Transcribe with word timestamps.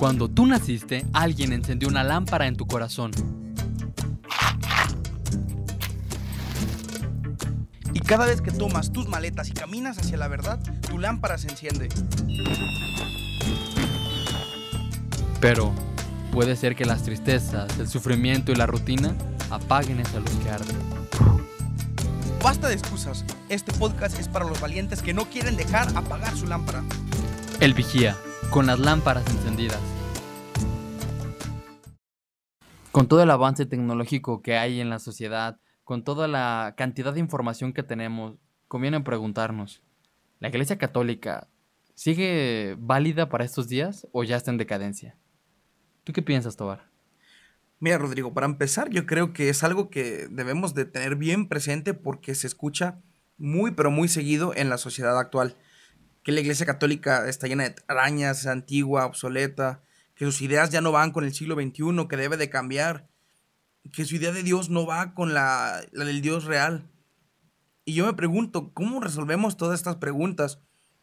Cuando 0.00 0.30
tú 0.30 0.46
naciste, 0.46 1.04
alguien 1.12 1.52
encendió 1.52 1.86
una 1.86 2.02
lámpara 2.02 2.46
en 2.46 2.56
tu 2.56 2.66
corazón. 2.66 3.10
Y 7.92 8.00
cada 8.00 8.24
vez 8.24 8.40
que 8.40 8.50
tomas 8.50 8.94
tus 8.94 9.08
maletas 9.08 9.50
y 9.50 9.52
caminas 9.52 9.98
hacia 9.98 10.16
la 10.16 10.26
verdad, 10.26 10.58
tu 10.88 10.96
lámpara 10.96 11.36
se 11.36 11.48
enciende. 11.48 11.90
Pero 15.38 15.74
puede 16.32 16.56
ser 16.56 16.74
que 16.74 16.86
las 16.86 17.02
tristezas, 17.02 17.78
el 17.78 17.86
sufrimiento 17.86 18.52
y 18.52 18.54
la 18.54 18.64
rutina 18.64 19.14
apaguen 19.50 20.00
esa 20.00 20.18
luz 20.18 20.32
que 20.42 20.48
arde. 20.48 20.72
Basta 22.42 22.68
de 22.68 22.74
excusas. 22.74 23.26
Este 23.50 23.70
podcast 23.74 24.18
es 24.18 24.28
para 24.28 24.46
los 24.46 24.58
valientes 24.62 25.02
que 25.02 25.12
no 25.12 25.26
quieren 25.26 25.58
dejar 25.58 25.94
apagar 25.94 26.34
su 26.38 26.46
lámpara. 26.46 26.82
El 27.60 27.74
vigía, 27.74 28.16
con 28.50 28.66
las 28.66 28.80
lámparas 28.80 29.24
encendidas. 29.30 29.78
Con 32.90 33.06
todo 33.06 33.22
el 33.22 33.30
avance 33.30 33.64
tecnológico 33.64 34.42
que 34.42 34.58
hay 34.58 34.80
en 34.80 34.90
la 34.90 34.98
sociedad, 34.98 35.60
con 35.84 36.02
toda 36.02 36.26
la 36.26 36.74
cantidad 36.76 37.12
de 37.14 37.20
información 37.20 37.72
que 37.72 37.84
tenemos, 37.84 38.38
conviene 38.66 39.00
preguntarnos, 39.00 39.82
¿la 40.40 40.48
Iglesia 40.48 40.78
Católica 40.78 41.46
sigue 41.94 42.76
válida 42.80 43.28
para 43.28 43.44
estos 43.44 43.68
días 43.68 44.08
o 44.10 44.24
ya 44.24 44.36
está 44.36 44.50
en 44.50 44.58
decadencia? 44.58 45.16
¿Tú 46.02 46.12
qué 46.12 46.22
piensas, 46.22 46.56
Tobar? 46.56 46.88
Mira, 47.78 47.98
Rodrigo, 47.98 48.34
para 48.34 48.46
empezar, 48.46 48.90
yo 48.90 49.06
creo 49.06 49.32
que 49.32 49.48
es 49.48 49.62
algo 49.62 49.90
que 49.90 50.26
debemos 50.28 50.74
de 50.74 50.86
tener 50.86 51.14
bien 51.14 51.48
presente 51.48 51.94
porque 51.94 52.34
se 52.34 52.48
escucha 52.48 52.98
muy, 53.38 53.70
pero 53.70 53.92
muy 53.92 54.08
seguido 54.08 54.52
en 54.56 54.68
la 54.68 54.76
sociedad 54.76 55.18
actual. 55.18 55.56
Que 56.30 56.34
la 56.34 56.42
Iglesia 56.42 56.64
Católica 56.64 57.28
está 57.28 57.48
llena 57.48 57.64
de 57.64 57.74
arañas, 57.88 58.46
antigua, 58.46 59.04
obsoleta, 59.04 59.82
que 60.14 60.26
sus 60.26 60.40
ideas 60.42 60.70
ya 60.70 60.80
no 60.80 60.92
van 60.92 61.10
con 61.10 61.24
el 61.24 61.34
siglo 61.34 61.56
XXI, 61.56 62.06
que 62.08 62.16
debe 62.16 62.36
de 62.36 62.48
cambiar, 62.48 63.08
que 63.92 64.04
su 64.04 64.14
idea 64.14 64.30
de 64.30 64.44
Dios 64.44 64.70
no 64.70 64.86
va 64.86 65.12
con 65.14 65.34
la, 65.34 65.82
la 65.90 66.04
del 66.04 66.22
Dios 66.22 66.44
real. 66.44 66.88
Y 67.84 67.94
yo 67.94 68.06
me 68.06 68.14
pregunto, 68.14 68.72
¿cómo 68.74 69.00
resolvemos 69.00 69.56
todas 69.56 69.80
estas 69.80 69.96
preguntas? 69.96 70.60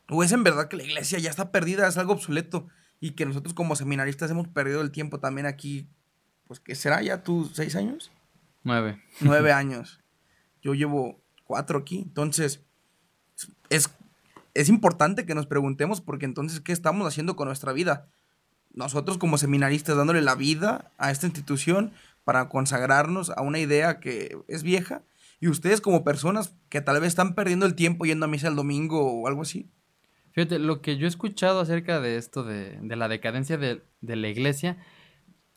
¿O 0.08 0.24
es 0.24 0.32
en 0.32 0.46
verdad 0.46 0.70
que 0.70 0.78
la 0.78 0.84
iglesia 0.84 1.20
ya 1.20 1.30
está 1.30 1.52
perdida, 1.52 1.88
es 1.88 1.98
algo 1.98 2.14
obsoleto? 2.14 2.70
y 3.00 3.12
que 3.12 3.26
nosotros 3.26 3.54
como 3.54 3.76
seminaristas 3.76 4.32
hemos 4.32 4.48
perdido 4.48 4.82
el 4.82 4.92
tiempo 4.92 5.20
también 5.20 5.46
aquí, 5.46 5.88
pues 6.48 6.60
¿qué 6.60 6.74
será 6.76 7.02
ya 7.02 7.22
tus 7.22 7.56
seis 7.56 7.76
años? 7.76 8.12
Nueve. 8.64 9.02
Nueve 9.22 9.52
años. 9.54 10.00
Yo 10.62 10.74
llevo 10.74 11.22
cuatro 11.44 11.80
aquí, 11.80 12.00
entonces 12.00 12.64
es, 13.70 13.90
es 14.62 14.70
importante 14.70 15.26
que 15.26 15.36
nos 15.36 15.46
preguntemos 15.46 16.02
porque 16.02 16.26
entonces, 16.26 16.60
¿qué 16.62 16.72
estamos 16.72 17.08
haciendo 17.08 17.36
con 17.36 17.48
nuestra 17.48 17.74
vida? 17.74 18.08
Nosotros 18.74 19.18
como 19.18 19.38
seminaristas 19.38 19.98
dándole 19.98 20.22
la 20.22 20.36
vida 20.36 20.92
a 20.98 21.12
esta 21.12 21.28
institución 21.28 21.92
para 22.24 22.50
consagrarnos 22.50 23.30
a 23.32 23.42
una 23.42 23.60
idea 23.60 24.00
que 24.00 24.38
es 24.48 24.64
vieja 24.64 25.04
y 25.40 25.48
ustedes 25.48 25.82
como 25.82 26.04
personas 26.04 26.56
que 26.70 26.82
tal 26.82 27.00
vez 27.00 27.10
están 27.10 27.36
perdiendo 27.36 27.66
el 27.66 27.76
tiempo 27.76 28.06
yendo 28.06 28.26
a 28.26 28.30
misa 28.30 28.48
el 28.48 28.56
domingo 28.56 29.22
o 29.22 29.28
algo 29.28 29.44
así, 29.44 29.70
Fíjate, 30.38 30.60
lo 30.60 30.84
que 30.84 30.98
yo 30.98 31.08
he 31.08 31.10
escuchado 31.10 31.60
acerca 31.60 32.00
de 32.00 32.16
esto, 32.16 32.44
de, 32.44 32.78
de 32.80 32.96
la 32.96 33.08
decadencia 33.08 33.58
de, 33.58 33.82
de, 34.02 34.16
la 34.16 34.28
iglesia, 34.28 34.78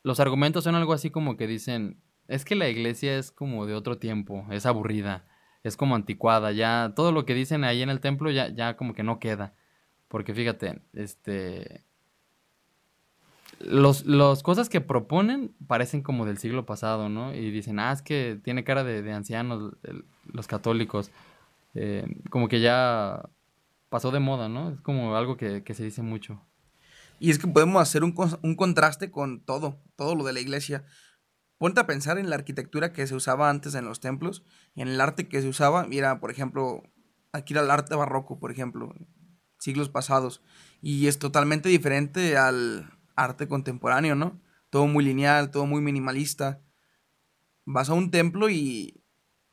los 0.01 0.19
argumentos 0.19 0.63
son 0.63 0.73
algo 0.73 0.93
así 0.93 1.11
como 1.11 1.37
que 1.37 1.45
dicen, 1.45 2.01
es 2.27 2.45
que 2.45 2.55
la 2.55 2.67
iglesia 2.67 3.15
es 3.19 3.29
como 3.29 3.67
de 3.67 3.75
otro 3.75 3.99
tiempo, 3.99 4.43
es 4.49 4.65
aburrida, 4.65 5.27
es 5.63 5.77
como 5.77 5.95
anticuada, 5.95 6.51
ya 6.51 6.93
todo 6.95 7.11
lo 7.11 7.25
que 7.25 7.33
dicen 7.33 7.63
ahí 7.63 7.81
en 7.81 7.89
el 7.89 7.99
templo 7.99 8.31
ya, 8.31 8.49
ya 8.49 8.75
como 8.75 8.93
que 8.93 9.03
no 9.03 9.19
queda. 9.19 9.53
Porque 10.07 10.33
fíjate, 10.33 10.81
este... 10.93 11.83
Los, 13.59 14.05
los 14.05 14.41
cosas 14.41 14.69
que 14.69 14.81
proponen 14.81 15.53
parecen 15.67 16.01
como 16.01 16.25
del 16.25 16.39
siglo 16.39 16.65
pasado, 16.65 17.09
¿no? 17.09 17.33
Y 17.35 17.51
dicen, 17.51 17.77
ah, 17.79 17.91
es 17.91 18.01
que 18.01 18.39
tiene 18.43 18.63
cara 18.63 18.83
de, 18.83 19.11
ancianos 19.13 19.73
los 20.25 20.47
católicos. 20.47 21.11
Eh, 21.75 22.07
como 22.31 22.47
que 22.47 22.59
ya 22.59 23.29
pasó 23.89 24.09
de 24.09 24.19
moda, 24.19 24.49
¿no? 24.49 24.71
Es 24.71 24.81
como 24.81 25.15
algo 25.15 25.37
que, 25.37 25.63
que 25.63 25.75
se 25.75 25.83
dice 25.83 26.01
mucho. 26.01 26.41
Y 27.19 27.29
es 27.29 27.37
que 27.37 27.47
podemos 27.47 27.79
hacer 27.79 28.03
un, 28.03 28.15
un, 28.41 28.55
contraste 28.55 29.11
con 29.11 29.41
todo, 29.41 29.79
todo 29.95 30.15
lo 30.15 30.23
de 30.23 30.33
la 30.33 30.39
iglesia. 30.39 30.85
Ponte 31.61 31.79
a 31.79 31.85
pensar 31.85 32.17
en 32.17 32.31
la 32.31 32.37
arquitectura 32.37 32.91
que 32.91 33.05
se 33.05 33.13
usaba 33.13 33.47
antes 33.47 33.75
en 33.75 33.85
los 33.85 33.99
templos, 33.99 34.43
en 34.73 34.87
el 34.87 34.99
arte 34.99 35.27
que 35.27 35.43
se 35.43 35.47
usaba. 35.47 35.85
Mira, 35.85 36.19
por 36.19 36.31
ejemplo, 36.31 36.81
aquí 37.33 37.53
era 37.53 37.61
el 37.61 37.69
arte 37.69 37.93
barroco, 37.93 38.39
por 38.39 38.49
ejemplo, 38.49 38.95
siglos 39.59 39.87
pasados. 39.87 40.41
Y 40.81 41.05
es 41.05 41.19
totalmente 41.19 41.69
diferente 41.69 42.35
al 42.35 42.89
arte 43.15 43.47
contemporáneo, 43.47 44.15
¿no? 44.15 44.41
Todo 44.71 44.87
muy 44.87 45.03
lineal, 45.03 45.51
todo 45.51 45.67
muy 45.67 45.81
minimalista. 45.81 46.63
Vas 47.65 47.91
a 47.91 47.93
un 47.93 48.09
templo 48.09 48.49
y, 48.49 49.03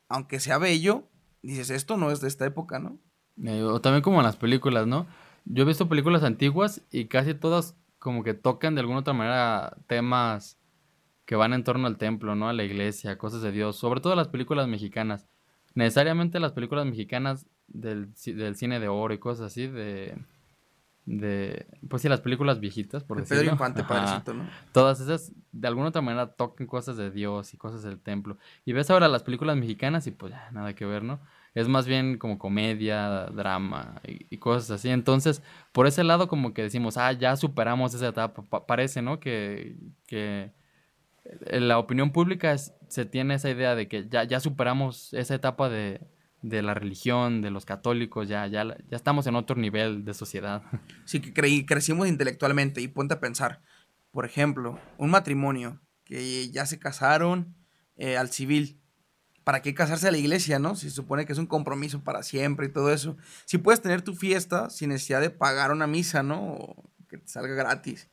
aunque 0.08 0.40
sea 0.40 0.56
bello, 0.56 1.10
dices, 1.42 1.68
esto 1.68 1.98
no 1.98 2.10
es 2.10 2.22
de 2.22 2.28
esta 2.28 2.46
época, 2.46 2.78
¿no? 2.78 2.98
Eh, 3.44 3.62
o 3.62 3.82
también 3.82 4.00
como 4.02 4.20
en 4.20 4.24
las 4.24 4.36
películas, 4.36 4.86
¿no? 4.86 5.06
Yo 5.44 5.64
he 5.64 5.66
visto 5.66 5.90
películas 5.90 6.22
antiguas 6.22 6.80
y 6.90 7.04
casi 7.08 7.34
todas 7.34 7.76
como 7.98 8.24
que 8.24 8.32
tocan 8.32 8.74
de 8.74 8.80
alguna 8.80 9.00
otra 9.00 9.12
manera 9.12 9.76
temas 9.86 10.57
que 11.28 11.36
van 11.36 11.52
en 11.52 11.62
torno 11.62 11.86
al 11.86 11.98
templo, 11.98 12.34
¿no? 12.34 12.48
A 12.48 12.54
la 12.54 12.64
iglesia, 12.64 13.18
cosas 13.18 13.42
de 13.42 13.52
Dios. 13.52 13.76
Sobre 13.76 14.00
todo 14.00 14.16
las 14.16 14.28
películas 14.28 14.66
mexicanas. 14.66 15.28
Necesariamente 15.74 16.40
las 16.40 16.52
películas 16.52 16.86
mexicanas 16.86 17.44
del, 17.66 18.14
del 18.24 18.56
cine 18.56 18.80
de 18.80 18.88
oro 18.88 19.12
y 19.12 19.18
cosas 19.18 19.48
así, 19.48 19.66
de... 19.66 20.16
De, 21.04 21.66
pues 21.88 22.00
sí, 22.00 22.08
las 22.08 22.22
películas 22.22 22.60
viejitas, 22.60 23.04
por 23.04 23.18
decirlo. 23.18 23.42
Pedro 23.42 23.52
Infante, 23.52 23.84
padrecito, 23.84 24.32
¿no? 24.32 24.48
Todas 24.72 25.00
esas, 25.00 25.32
de 25.52 25.68
alguna 25.68 25.88
otra 25.88 26.00
manera, 26.00 26.28
tocan 26.32 26.66
cosas 26.66 26.96
de 26.96 27.10
Dios 27.10 27.52
y 27.52 27.58
cosas 27.58 27.82
del 27.82 28.00
templo. 28.00 28.38
Y 28.64 28.72
ves 28.72 28.90
ahora 28.90 29.06
las 29.06 29.22
películas 29.22 29.56
mexicanas 29.56 30.06
y 30.06 30.12
pues 30.12 30.32
ya, 30.32 30.50
nada 30.52 30.74
que 30.74 30.86
ver, 30.86 31.02
¿no? 31.02 31.20
es 31.54 31.66
más 31.66 31.86
bien 31.86 32.18
como 32.18 32.38
comedia, 32.38 33.26
drama 33.26 34.00
y, 34.06 34.26
y, 34.30 34.38
cosas 34.38 34.70
así. 34.70 34.90
Entonces, 34.90 35.42
por 35.72 35.86
ese 35.86 36.04
lado 36.04 36.28
como 36.28 36.54
que 36.54 36.62
decimos, 36.62 36.96
ah, 36.96 37.12
ya 37.12 37.36
superamos 37.36 37.94
esa 37.94 38.08
etapa. 38.08 38.42
Pa 38.44 38.66
parece, 38.66 39.02
¿no? 39.02 39.18
Que, 39.18 39.76
que 40.06 40.52
la 41.50 41.78
opinión 41.78 42.12
pública 42.12 42.52
es, 42.52 42.72
se 42.88 43.04
tiene 43.04 43.34
esa 43.34 43.50
idea 43.50 43.74
de 43.74 43.88
que 43.88 44.08
ya, 44.08 44.24
ya 44.24 44.40
superamos 44.40 45.12
esa 45.14 45.34
etapa 45.34 45.68
de, 45.68 46.00
de 46.42 46.62
la 46.62 46.74
religión, 46.74 47.42
de 47.42 47.50
los 47.50 47.64
católicos, 47.64 48.28
ya, 48.28 48.46
ya, 48.46 48.64
ya 48.64 48.96
estamos 48.96 49.26
en 49.26 49.36
otro 49.36 49.56
nivel 49.56 50.04
de 50.04 50.14
sociedad. 50.14 50.62
Sí, 51.04 51.20
que 51.20 51.32
creí, 51.32 51.64
crecimos 51.64 52.06
intelectualmente 52.08 52.80
y 52.80 52.88
ponte 52.88 53.14
a 53.14 53.20
pensar, 53.20 53.62
por 54.10 54.26
ejemplo, 54.26 54.78
un 54.98 55.10
matrimonio 55.10 55.80
que 56.04 56.50
ya 56.50 56.66
se 56.66 56.78
casaron 56.78 57.54
eh, 57.96 58.16
al 58.16 58.30
civil 58.30 58.80
¿para 59.48 59.62
qué 59.62 59.72
casarse 59.72 60.06
a 60.06 60.10
la 60.10 60.18
iglesia, 60.18 60.58
no? 60.58 60.76
Si 60.76 60.90
se 60.90 60.94
supone 60.94 61.24
que 61.24 61.32
es 61.32 61.38
un 61.38 61.46
compromiso 61.46 62.04
para 62.04 62.22
siempre 62.22 62.66
y 62.66 62.68
todo 62.68 62.92
eso. 62.92 63.16
Si 63.46 63.56
puedes 63.56 63.80
tener 63.80 64.02
tu 64.02 64.14
fiesta 64.14 64.68
sin 64.68 64.90
necesidad 64.90 65.22
de 65.22 65.30
pagar 65.30 65.72
una 65.72 65.86
misa, 65.86 66.22
¿no? 66.22 66.52
O 66.52 66.90
que 67.08 67.16
te 67.16 67.28
salga 67.28 67.54
gratis. 67.54 68.10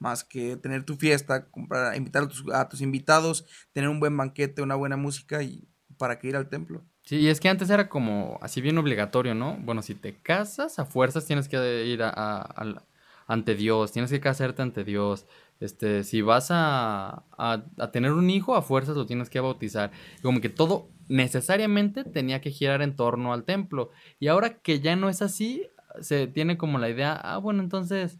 Más 0.00 0.24
que 0.24 0.56
tener 0.56 0.82
tu 0.82 0.96
fiesta, 0.96 1.46
comprar, 1.46 1.96
invitar 1.96 2.24
a 2.24 2.28
tus, 2.28 2.44
a 2.52 2.68
tus 2.68 2.80
invitados, 2.80 3.46
tener 3.72 3.88
un 3.88 4.00
buen 4.00 4.16
banquete, 4.16 4.62
una 4.62 4.74
buena 4.74 4.96
música 4.96 5.42
y 5.44 5.68
para 5.96 6.18
qué 6.18 6.28
ir 6.28 6.36
al 6.36 6.48
templo. 6.48 6.82
Sí, 7.04 7.16
y 7.18 7.28
es 7.28 7.38
que 7.38 7.48
antes 7.48 7.70
era 7.70 7.88
como 7.88 8.38
así 8.42 8.60
bien 8.60 8.78
obligatorio, 8.78 9.34
¿no? 9.34 9.56
Bueno, 9.60 9.82
si 9.82 9.94
te 9.94 10.16
casas, 10.16 10.78
a 10.78 10.84
fuerzas 10.84 11.26
tienes 11.26 11.46
que 11.46 11.84
ir 11.84 12.02
a, 12.02 12.08
a, 12.08 12.40
a 12.40 12.84
ante 13.30 13.54
Dios, 13.54 13.92
tienes 13.92 14.10
que 14.10 14.18
casarte 14.18 14.60
ante 14.60 14.82
Dios, 14.82 15.24
este, 15.60 16.04
si 16.04 16.22
vas 16.22 16.48
a, 16.50 17.22
a, 17.38 17.90
tener 17.92 18.12
un 18.12 18.30
hijo, 18.30 18.56
a 18.56 18.62
fuerzas 18.62 18.96
lo 18.96 19.06
tienes 19.06 19.28
que 19.28 19.40
bautizar. 19.40 19.92
Como 20.22 20.40
que 20.40 20.48
todo 20.48 20.88
necesariamente 21.06 22.02
tenía 22.02 22.40
que 22.40 22.50
girar 22.50 22.82
en 22.82 22.96
torno 22.96 23.32
al 23.32 23.44
templo. 23.44 23.90
Y 24.18 24.28
ahora 24.28 24.58
que 24.58 24.80
ya 24.80 24.96
no 24.96 25.10
es 25.10 25.20
así, 25.22 25.68
se 26.00 26.26
tiene 26.26 26.56
como 26.56 26.78
la 26.78 26.88
idea, 26.88 27.12
ah, 27.12 27.36
bueno, 27.36 27.62
entonces, 27.62 28.18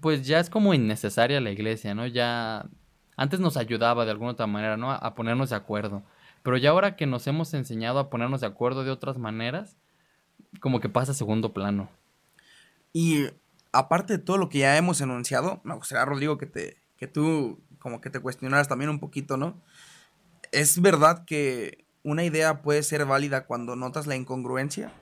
pues 0.00 0.26
ya 0.26 0.40
es 0.40 0.50
como 0.50 0.74
innecesaria 0.74 1.40
la 1.40 1.50
iglesia, 1.50 1.94
¿no? 1.94 2.06
Ya 2.06 2.68
antes 3.16 3.40
nos 3.40 3.56
ayudaba 3.56 4.04
de 4.04 4.10
alguna 4.10 4.32
otra 4.32 4.46
manera, 4.46 4.76
¿no? 4.76 4.90
A, 4.90 4.96
a 4.96 5.14
ponernos 5.14 5.50
de 5.50 5.56
acuerdo. 5.56 6.02
Pero 6.42 6.56
ya 6.56 6.70
ahora 6.70 6.96
que 6.96 7.06
nos 7.06 7.26
hemos 7.26 7.54
enseñado 7.54 7.98
a 7.98 8.10
ponernos 8.10 8.40
de 8.42 8.46
acuerdo 8.46 8.84
de 8.84 8.90
otras 8.90 9.18
maneras, 9.18 9.76
como 10.60 10.80
que 10.80 10.88
pasa 10.88 11.12
a 11.12 11.14
segundo 11.14 11.52
plano. 11.52 11.88
Y 12.92 13.26
aparte 13.72 14.14
de 14.14 14.18
todo 14.22 14.38
lo 14.38 14.48
que 14.48 14.58
ya 14.58 14.76
hemos 14.76 15.00
enunciado, 15.00 15.60
me 15.64 15.74
gustaría, 15.74 16.04
Rodrigo, 16.04 16.38
que, 16.38 16.46
te, 16.46 16.76
que 16.96 17.06
tú 17.06 17.60
como 17.78 18.00
que 18.00 18.10
te 18.10 18.20
cuestionaras 18.20 18.68
también 18.68 18.90
un 18.90 19.00
poquito, 19.00 19.36
¿no? 19.36 19.60
¿Es 20.52 20.80
verdad 20.80 21.24
que 21.24 21.84
una 22.02 22.24
idea 22.24 22.62
puede 22.62 22.82
ser 22.82 23.04
válida 23.04 23.46
cuando 23.46 23.76
notas 23.76 24.06
la 24.06 24.16
incongruencia? 24.16 24.92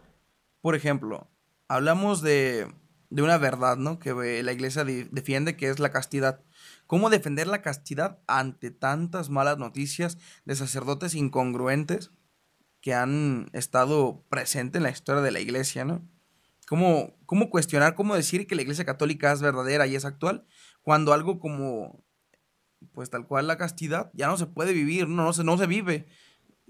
Por 0.62 0.74
ejemplo, 0.74 1.28
hablamos 1.68 2.22
de, 2.22 2.72
de 3.12 3.22
una 3.22 3.36
verdad, 3.36 3.76
¿no? 3.76 3.98
Que 3.98 4.42
la 4.42 4.52
iglesia 4.52 4.84
de, 4.84 5.06
defiende, 5.12 5.54
que 5.54 5.68
es 5.68 5.78
la 5.78 5.92
castidad. 5.92 6.40
¿Cómo 6.86 7.10
defender 7.10 7.46
la 7.46 7.60
castidad 7.60 8.20
ante 8.26 8.70
tantas 8.70 9.28
malas 9.28 9.58
noticias 9.58 10.16
de 10.46 10.56
sacerdotes 10.56 11.14
incongruentes 11.14 12.10
que 12.80 12.94
han 12.94 13.50
estado 13.52 14.24
presentes 14.30 14.78
en 14.78 14.84
la 14.84 14.90
historia 14.90 15.20
de 15.20 15.30
la 15.30 15.40
iglesia, 15.40 15.84
¿no? 15.84 16.02
¿Cómo, 16.66 17.14
¿Cómo 17.26 17.50
cuestionar, 17.50 17.94
cómo 17.94 18.14
decir 18.14 18.46
que 18.46 18.54
la 18.54 18.62
Iglesia 18.62 18.86
Católica 18.86 19.30
es 19.30 19.42
verdadera 19.42 19.86
y 19.86 19.94
es 19.94 20.06
actual 20.06 20.46
cuando 20.80 21.12
algo 21.12 21.38
como, 21.38 22.02
pues 22.92 23.10
tal 23.10 23.26
cual 23.26 23.46
la 23.46 23.58
castidad 23.58 24.10
ya 24.14 24.26
no 24.26 24.38
se 24.38 24.46
puede 24.46 24.72
vivir, 24.72 25.06
no, 25.06 25.22
no, 25.22 25.32
se, 25.34 25.44
no 25.44 25.58
se 25.58 25.66
vive? 25.66 26.06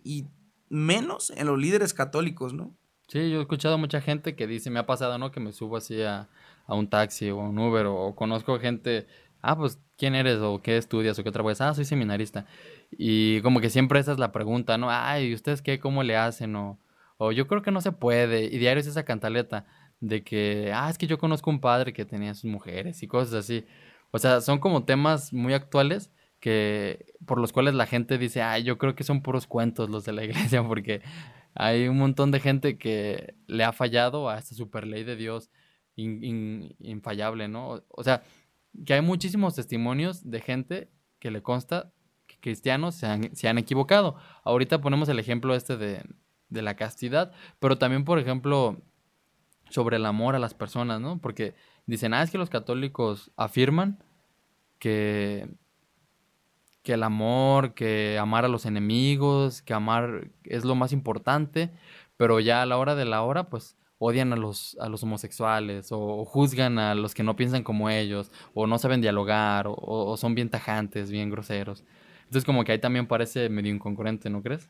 Y 0.02 0.26
menos 0.68 1.30
en 1.36 1.46
los 1.46 1.58
líderes 1.58 1.94
católicos, 1.94 2.52
¿no? 2.52 2.76
Sí, 3.12 3.28
yo 3.30 3.40
he 3.40 3.42
escuchado 3.42 3.74
a 3.74 3.76
mucha 3.76 4.00
gente 4.00 4.34
que 4.34 4.46
dice, 4.46 4.70
me 4.70 4.78
ha 4.78 4.86
pasado, 4.86 5.18
¿no? 5.18 5.30
Que 5.30 5.38
me 5.38 5.52
subo 5.52 5.76
así 5.76 6.00
a, 6.00 6.30
a 6.66 6.74
un 6.74 6.88
taxi 6.88 7.30
o 7.30 7.42
a 7.42 7.48
un 7.50 7.58
Uber 7.58 7.84
o, 7.84 8.14
conozco 8.14 8.58
gente, 8.58 9.06
ah, 9.42 9.54
pues, 9.54 9.78
¿quién 9.98 10.14
eres 10.14 10.38
o 10.38 10.62
qué 10.62 10.78
estudias 10.78 11.18
o 11.18 11.22
qué 11.22 11.30
trabajas? 11.30 11.60
Ah, 11.60 11.74
soy 11.74 11.84
seminarista. 11.84 12.46
Y 12.90 13.42
como 13.42 13.60
que 13.60 13.68
siempre 13.68 14.00
esa 14.00 14.12
es 14.12 14.18
la 14.18 14.32
pregunta, 14.32 14.78
¿no? 14.78 14.88
Ay, 14.90 15.34
¿ustedes 15.34 15.60
qué? 15.60 15.78
¿Cómo 15.78 16.02
le 16.02 16.16
hacen? 16.16 16.56
O, 16.56 16.78
o 17.18 17.32
yo 17.32 17.46
creo 17.48 17.60
que 17.60 17.70
no 17.70 17.82
se 17.82 17.92
puede. 17.92 18.44
Y 18.44 18.56
diario 18.56 18.80
es 18.80 18.86
esa 18.86 19.04
cantaleta 19.04 19.66
de 20.00 20.24
que, 20.24 20.72
ah, 20.74 20.88
es 20.88 20.96
que 20.96 21.06
yo 21.06 21.18
conozco 21.18 21.50
un 21.50 21.60
padre 21.60 21.92
que 21.92 22.06
tenía 22.06 22.32
sus 22.32 22.46
mujeres 22.50 23.02
y 23.02 23.08
cosas 23.08 23.34
así. 23.34 23.66
O 24.10 24.18
sea, 24.18 24.40
son 24.40 24.58
como 24.58 24.84
temas 24.84 25.34
muy 25.34 25.52
actuales 25.52 26.10
que 26.40 27.06
por 27.24 27.38
los 27.38 27.52
cuales 27.52 27.74
la 27.74 27.86
gente 27.86 28.18
dice, 28.18 28.42
ay, 28.42 28.64
yo 28.64 28.76
creo 28.78 28.96
que 28.96 29.04
son 29.04 29.22
puros 29.22 29.46
cuentos 29.46 29.88
los 29.90 30.04
de 30.04 30.12
la 30.12 30.24
iglesia 30.24 30.62
porque 30.66 31.02
hay 31.54 31.88
un 31.88 31.98
montón 31.98 32.30
de 32.30 32.40
gente 32.40 32.78
que 32.78 33.34
le 33.46 33.64
ha 33.64 33.72
fallado 33.72 34.28
a 34.28 34.38
esta 34.38 34.54
super 34.54 34.86
ley 34.86 35.04
de 35.04 35.16
Dios 35.16 35.50
infallable, 35.96 37.48
¿no? 37.48 37.82
O 37.88 38.02
sea, 38.02 38.22
que 38.86 38.94
hay 38.94 39.02
muchísimos 39.02 39.54
testimonios 39.54 40.30
de 40.30 40.40
gente 40.40 40.90
que 41.18 41.30
le 41.30 41.42
consta 41.42 41.92
que 42.26 42.38
cristianos 42.40 42.94
se 42.94 43.06
han, 43.06 43.36
se 43.36 43.48
han 43.48 43.58
equivocado. 43.58 44.16
Ahorita 44.44 44.80
ponemos 44.80 45.08
el 45.08 45.18
ejemplo 45.18 45.54
este 45.54 45.76
de, 45.76 46.02
de 46.48 46.62
la 46.62 46.76
castidad, 46.76 47.32
pero 47.58 47.76
también, 47.78 48.04
por 48.04 48.18
ejemplo, 48.18 48.80
sobre 49.68 49.96
el 49.96 50.06
amor 50.06 50.34
a 50.34 50.38
las 50.38 50.54
personas, 50.54 51.00
¿no? 51.00 51.20
Porque 51.20 51.54
dicen, 51.86 52.14
ah, 52.14 52.22
es 52.22 52.30
que 52.30 52.38
los 52.38 52.50
católicos 52.50 53.32
afirman 53.36 54.02
que, 54.78 55.48
que 56.82 56.94
el 56.94 57.02
amor, 57.02 57.74
que 57.74 58.18
amar 58.18 58.44
a 58.44 58.48
los 58.48 58.66
enemigos, 58.66 59.62
que 59.62 59.74
amar 59.74 60.30
es 60.44 60.64
lo 60.64 60.74
más 60.74 60.92
importante, 60.92 61.72
pero 62.16 62.40
ya 62.40 62.62
a 62.62 62.66
la 62.66 62.76
hora 62.76 62.94
de 62.94 63.04
la 63.04 63.22
hora, 63.22 63.48
pues 63.48 63.76
odian 64.04 64.32
a 64.32 64.36
los, 64.36 64.76
a 64.80 64.88
los 64.88 65.02
homosexuales 65.04 65.88
o, 65.92 66.24
juzgan 66.24 66.80
a 66.80 66.96
los 66.96 67.14
que 67.14 67.22
no 67.22 67.36
piensan 67.36 67.62
como 67.62 67.88
ellos 67.88 68.32
o 68.52 68.66
no 68.66 68.78
saben 68.78 69.00
dialogar 69.00 69.66
o, 69.68 70.16
son 70.16 70.34
bien 70.34 70.50
tajantes, 70.50 71.10
bien 71.10 71.30
groseros. 71.30 71.84
Entonces 72.24 72.44
como 72.44 72.64
que 72.64 72.72
ahí 72.72 72.80
también 72.80 73.06
parece 73.06 73.48
medio 73.48 73.72
incongruente, 73.72 74.28
¿no 74.28 74.42
crees? 74.42 74.68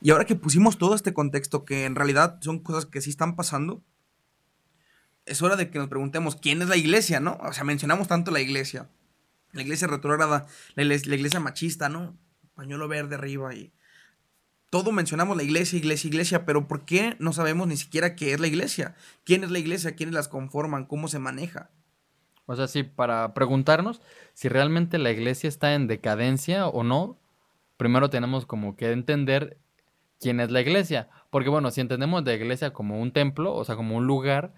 Y 0.00 0.10
ahora 0.10 0.26
que 0.26 0.36
pusimos 0.36 0.78
todo 0.78 0.94
este 0.94 1.12
contexto, 1.12 1.64
que 1.64 1.86
en 1.86 1.96
realidad 1.96 2.38
son 2.40 2.60
cosas 2.60 2.86
que 2.86 3.00
sí 3.00 3.10
están 3.10 3.34
pasando, 3.34 3.82
es 5.24 5.42
hora 5.42 5.56
de 5.56 5.70
que 5.70 5.80
nos 5.80 5.88
preguntemos 5.88 6.36
quién 6.36 6.62
es 6.62 6.68
la 6.68 6.76
iglesia, 6.76 7.18
¿no? 7.18 7.38
O 7.42 7.52
sea, 7.52 7.64
mencionamos 7.64 8.06
tanto 8.06 8.30
la 8.30 8.40
iglesia. 8.40 8.88
La 9.52 9.62
iglesia 9.62 9.88
retrógrada, 9.88 10.46
la, 10.74 10.84
la 10.84 11.14
iglesia 11.14 11.40
machista, 11.40 11.88
¿no? 11.88 12.16
Pañuelo 12.54 12.88
verde 12.88 13.14
arriba 13.14 13.54
y 13.54 13.72
todo 14.70 14.92
mencionamos 14.92 15.36
la 15.36 15.42
iglesia, 15.42 15.78
iglesia, 15.78 16.08
iglesia, 16.08 16.44
pero 16.44 16.66
¿por 16.66 16.84
qué 16.84 17.16
no 17.18 17.32
sabemos 17.32 17.68
ni 17.68 17.76
siquiera 17.76 18.16
qué 18.16 18.32
es 18.32 18.40
la 18.40 18.46
iglesia? 18.46 18.94
¿Quién 19.24 19.44
es 19.44 19.50
la 19.50 19.58
iglesia? 19.58 19.94
¿Quiénes 19.94 20.14
las 20.14 20.28
conforman? 20.28 20.86
¿Cómo 20.86 21.08
se 21.08 21.18
maneja? 21.18 21.70
O 22.46 22.56
sea, 22.56 22.68
sí, 22.68 22.82
para 22.82 23.32
preguntarnos 23.34 24.00
si 24.34 24.48
realmente 24.48 24.98
la 24.98 25.10
iglesia 25.10 25.48
está 25.48 25.74
en 25.74 25.86
decadencia 25.86 26.66
o 26.68 26.84
no, 26.84 27.18
primero 27.76 28.10
tenemos 28.10 28.46
como 28.46 28.76
que 28.76 28.92
entender 28.92 29.58
quién 30.20 30.40
es 30.40 30.50
la 30.50 30.60
iglesia. 30.60 31.08
Porque 31.30 31.48
bueno, 31.48 31.70
si 31.70 31.80
entendemos 31.80 32.24
la 32.24 32.34
iglesia 32.34 32.72
como 32.72 33.00
un 33.00 33.12
templo, 33.12 33.54
o 33.54 33.64
sea, 33.64 33.76
como 33.76 33.96
un 33.96 34.06
lugar, 34.06 34.54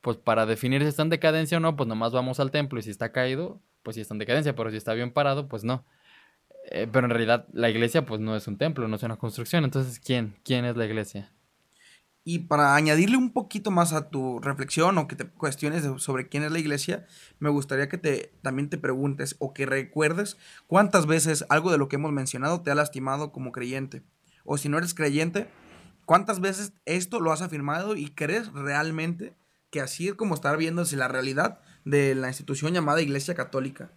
pues 0.00 0.16
para 0.16 0.46
definir 0.46 0.82
si 0.82 0.88
está 0.88 1.02
en 1.02 1.10
decadencia 1.10 1.58
o 1.58 1.60
no, 1.60 1.76
pues 1.76 1.88
nomás 1.88 2.12
vamos 2.12 2.40
al 2.40 2.50
templo 2.50 2.78
y 2.78 2.82
si 2.82 2.90
está 2.90 3.12
caído, 3.12 3.60
pues 3.82 3.94
si 3.96 4.00
está 4.00 4.14
en 4.14 4.18
decadencia, 4.18 4.54
pero 4.54 4.70
si 4.70 4.76
está 4.76 4.94
bien 4.94 5.12
parado, 5.12 5.48
pues 5.48 5.64
no. 5.64 5.84
Eh, 6.70 6.88
pero 6.90 7.06
en 7.06 7.10
realidad 7.10 7.46
la 7.52 7.70
iglesia 7.70 8.04
pues 8.04 8.20
no 8.20 8.34
es 8.36 8.46
un 8.48 8.58
templo, 8.58 8.88
no 8.88 8.96
es 8.96 9.02
una 9.02 9.16
construcción. 9.16 9.64
Entonces, 9.64 10.00
¿quién? 10.00 10.36
¿Quién 10.44 10.64
es 10.64 10.76
la 10.76 10.86
iglesia? 10.86 11.32
Y 12.28 12.40
para 12.40 12.74
añadirle 12.74 13.16
un 13.16 13.32
poquito 13.32 13.70
más 13.70 13.92
a 13.92 14.10
tu 14.10 14.40
reflexión 14.40 14.98
o 14.98 15.06
que 15.06 15.14
te 15.14 15.28
cuestiones 15.28 15.84
sobre 16.02 16.28
quién 16.28 16.42
es 16.42 16.50
la 16.50 16.58
iglesia, 16.58 17.06
me 17.38 17.50
gustaría 17.50 17.88
que 17.88 17.98
te, 17.98 18.32
también 18.42 18.68
te 18.68 18.78
preguntes 18.78 19.36
o 19.38 19.54
que 19.54 19.64
recuerdes 19.64 20.36
cuántas 20.66 21.06
veces 21.06 21.44
algo 21.50 21.70
de 21.70 21.78
lo 21.78 21.86
que 21.86 21.94
hemos 21.94 22.10
mencionado 22.10 22.62
te 22.62 22.72
ha 22.72 22.74
lastimado 22.74 23.30
como 23.30 23.52
creyente. 23.52 24.02
O 24.44 24.58
si 24.58 24.68
no 24.68 24.76
eres 24.76 24.92
creyente, 24.92 25.46
cuántas 26.04 26.40
veces 26.40 26.72
esto 26.84 27.20
lo 27.20 27.30
has 27.30 27.42
afirmado 27.42 27.94
y 27.94 28.10
crees 28.10 28.52
realmente 28.52 29.36
que 29.76 29.82
así 29.82 30.08
es 30.08 30.14
como 30.14 30.34
está 30.34 30.56
viéndose 30.56 30.96
la 30.96 31.06
realidad 31.06 31.60
de 31.84 32.14
la 32.14 32.28
institución 32.28 32.72
llamada 32.72 33.02
Iglesia 33.02 33.34
Católica. 33.34 33.92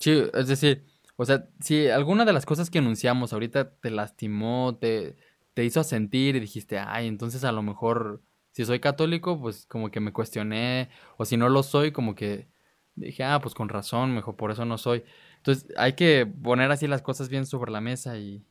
Sí, 0.00 0.22
es 0.32 0.48
decir, 0.48 0.86
o 1.16 1.26
sea, 1.26 1.50
si 1.60 1.88
alguna 1.88 2.24
de 2.24 2.32
las 2.32 2.46
cosas 2.46 2.70
que 2.70 2.78
anunciamos 2.78 3.34
ahorita 3.34 3.76
te 3.78 3.90
lastimó, 3.90 4.78
te, 4.80 5.16
te 5.52 5.66
hizo 5.66 5.84
sentir 5.84 6.34
y 6.34 6.40
dijiste, 6.40 6.78
ay, 6.78 7.08
entonces 7.08 7.44
a 7.44 7.52
lo 7.52 7.62
mejor 7.62 8.22
si 8.52 8.64
soy 8.64 8.80
católico, 8.80 9.38
pues 9.38 9.66
como 9.66 9.90
que 9.90 10.00
me 10.00 10.14
cuestioné, 10.14 10.88
o 11.18 11.26
si 11.26 11.36
no 11.36 11.50
lo 11.50 11.62
soy, 11.62 11.92
como 11.92 12.14
que 12.14 12.48
dije, 12.94 13.22
ah, 13.22 13.38
pues 13.42 13.54
con 13.54 13.68
razón, 13.68 14.14
mejor 14.14 14.36
por 14.36 14.50
eso 14.50 14.64
no 14.64 14.78
soy. 14.78 15.04
Entonces 15.36 15.66
hay 15.76 15.92
que 15.92 16.24
poner 16.24 16.70
así 16.70 16.86
las 16.86 17.02
cosas 17.02 17.28
bien 17.28 17.44
sobre 17.44 17.70
la 17.70 17.82
mesa 17.82 18.16
y, 18.16 18.46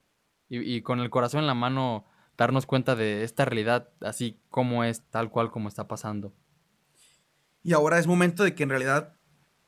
y 0.47 0.83
con 0.83 0.99
el 0.99 1.09
corazón 1.09 1.39
en 1.39 1.47
la 1.47 1.55
mano 1.55 2.05
darnos 2.37 2.65
cuenta 2.65 2.95
de 2.95 3.23
esta 3.23 3.45
realidad 3.45 3.89
así 4.01 4.39
como 4.49 4.83
es, 4.83 5.01
tal 5.09 5.29
cual 5.29 5.51
como 5.51 5.69
está 5.69 5.87
pasando. 5.87 6.33
Y 7.63 7.73
ahora 7.73 7.97
es 7.99 8.07
momento 8.07 8.43
de 8.43 8.53
que 8.53 8.63
en 8.63 8.69
realidad 8.69 9.15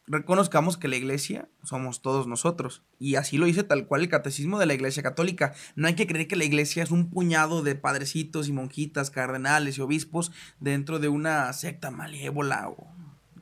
reconozcamos 0.07 0.77
que 0.77 0.87
la 0.87 0.95
iglesia 0.95 1.49
somos 1.63 2.01
todos 2.01 2.27
nosotros. 2.27 2.83
Y 2.97 3.15
así 3.15 3.37
lo 3.37 3.45
dice 3.45 3.63
tal 3.63 3.87
cual 3.87 4.01
el 4.01 4.09
catecismo 4.09 4.57
de 4.57 4.65
la 4.65 4.73
iglesia 4.73 5.03
católica. 5.03 5.53
No 5.75 5.87
hay 5.87 5.95
que 5.95 6.07
creer 6.07 6.27
que 6.27 6.35
la 6.35 6.45
iglesia 6.45 6.83
es 6.83 6.91
un 6.91 7.09
puñado 7.09 7.61
de 7.61 7.75
padrecitos 7.75 8.47
y 8.47 8.53
monjitas, 8.53 9.11
cardenales 9.11 9.77
y 9.77 9.81
obispos 9.81 10.31
dentro 10.59 10.99
de 10.99 11.09
una 11.09 11.51
secta 11.53 11.91
malévola 11.91 12.69
o 12.69 12.87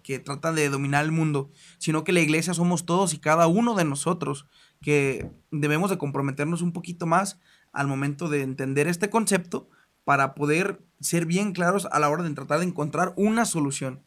que 0.02 0.20
tratan 0.20 0.54
de 0.54 0.70
dominar 0.70 1.04
el 1.04 1.12
mundo, 1.12 1.52
sino 1.80 2.04
que 2.04 2.14
la 2.14 2.20
iglesia 2.20 2.54
somos 2.54 2.86
todos 2.86 3.16
y 3.16 3.18
cada 3.18 3.48
uno 3.48 3.74
de 3.74 3.86
nosotros, 3.86 4.46
que 4.80 5.32
debemos 5.50 5.90
de 5.90 5.98
comprometernos 5.98 6.62
un 6.62 6.74
poquito 6.74 7.08
más 7.08 7.40
al 7.76 7.88
momento 7.88 8.30
de 8.30 8.42
entender 8.42 8.88
este 8.88 9.10
concepto 9.10 9.70
para 10.04 10.34
poder 10.34 10.82
ser 11.00 11.26
bien 11.26 11.52
claros 11.52 11.88
a 11.92 12.00
la 12.00 12.10
hora 12.10 12.24
de 12.24 12.34
tratar 12.34 12.60
de 12.60 12.66
encontrar 12.66 13.14
una 13.16 13.46
solución. 13.46 14.04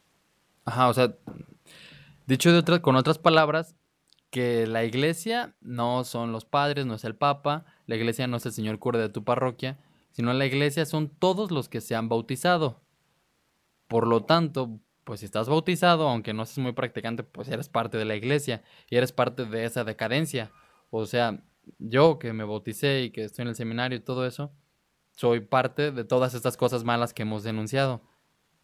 Ajá, 0.65 0.89
o 0.89 0.95
sea, 0.95 1.15
Dicho 2.29 2.53
de 2.53 2.59
otras, 2.59 2.81
con 2.81 2.95
otras 2.95 3.17
palabras, 3.17 3.75
que 4.29 4.67
la 4.67 4.85
iglesia 4.85 5.57
no 5.63 6.05
son 6.05 6.31
los 6.31 6.45
padres, 6.45 6.85
no 6.85 6.97
es 6.97 7.05
el 7.05 7.15
papa, 7.15 7.65
la 7.87 7.97
iglesia 7.97 8.27
no 8.27 8.37
es 8.37 8.45
el 8.45 8.53
señor 8.53 8.79
cura 8.79 8.99
de 8.99 9.09
tu 9.09 9.25
parroquia, 9.25 9.79
sino 10.11 10.35
la 10.35 10.45
iglesia 10.45 10.85
son 10.85 11.09
todos 11.09 11.51
los 11.51 11.71
que 11.71 11.81
se 11.81 11.95
han 11.95 12.11
bautizado. 12.11 12.83
Por 13.87 14.07
lo 14.07 14.25
tanto, 14.25 14.79
pues 15.05 15.21
si 15.21 15.25
estás 15.25 15.49
bautizado, 15.49 16.07
aunque 16.07 16.35
no 16.35 16.45
seas 16.45 16.59
muy 16.59 16.73
practicante, 16.73 17.23
pues 17.23 17.49
eres 17.49 17.71
parte 17.71 17.97
de 17.97 18.05
la 18.05 18.15
iglesia 18.15 18.63
y 18.91 18.97
eres 18.97 19.11
parte 19.11 19.47
de 19.47 19.65
esa 19.65 19.85
decadencia. 19.85 20.51
O 20.91 21.07
sea, 21.07 21.43
yo 21.79 22.19
que 22.19 22.33
me 22.33 22.45
bauticé 22.45 23.03
y 23.03 23.11
que 23.11 23.25
estoy 23.25 23.43
en 23.43 23.49
el 23.49 23.55
seminario 23.55 23.99
y 23.99 24.01
todo 24.01 24.27
eso, 24.27 24.53
soy 25.13 25.41
parte 25.41 25.93
de 25.93 26.05
todas 26.05 26.35
estas 26.35 26.57
cosas 26.57 26.85
malas 26.85 27.13
que 27.13 27.23
hemos 27.23 27.43
denunciado. 27.43 28.03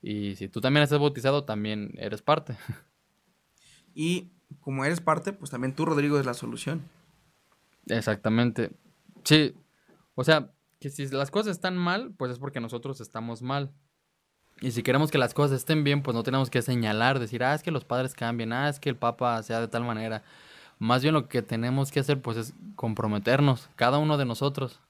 Y 0.00 0.37
si 0.37 0.49
tú 0.49 0.61
también 0.61 0.84
estás 0.84 1.00
bautizado, 1.00 1.44
también 1.44 1.94
eres 1.99 2.23
parte. 2.23 2.56
Y 3.96 4.32
como 4.61 4.84
eres 4.84 5.00
parte, 5.00 5.32
pues 5.32 5.52
también 5.52 5.73
tú, 5.73 5.84
Rodrigo, 5.84 6.18
es 6.18 6.26
la 6.26 6.34
solución. 6.34 6.82
Exactamente. 7.87 8.73
Sí. 9.23 9.54
O 10.16 10.25
sea, 10.25 10.50
que 10.80 10.90
si 10.90 11.06
las 11.08 11.30
cosas 11.30 11.52
están 11.52 11.76
mal, 11.76 12.12
pues 12.16 12.32
es 12.32 12.38
porque 12.38 12.61
nosotros 12.61 13.00
estamos 13.00 13.40
mal. 13.40 13.73
Y 14.61 14.70
si 14.70 14.82
queremos 14.82 15.11
que 15.11 15.18
las 15.18 15.34
cosas 15.34 15.58
estén 15.58 15.84
bien, 15.84 16.02
pues 16.02 16.14
no 16.14 16.23
tenemos 16.23 16.50
que 16.50 16.62
señalar, 16.62 17.18
decir, 17.18 17.42
ah, 17.42 17.54
es 17.54 17.62
que 17.62 17.70
los 17.70 17.84
padres 17.84 18.14
cambien, 18.14 18.52
ah, 18.52 18.68
es 18.68 18.80
que 18.80 18.88
el 18.88 18.96
papa 18.96 19.42
sea 19.42 19.61
de 19.61 19.68
tal 19.68 19.84
manera. 19.84 20.23
Más 20.78 21.02
bien 21.02 21.14
lo 21.14 21.28
que 21.28 21.43
tenemos 21.43 21.90
que 21.90 22.00
hacer, 22.00 22.21
pues 22.21 22.37
es 22.37 22.54
comprometernos, 22.76 23.69
cada 23.76 23.99
uno 23.99 24.16
de 24.16 24.25
nosotros. 24.25 24.81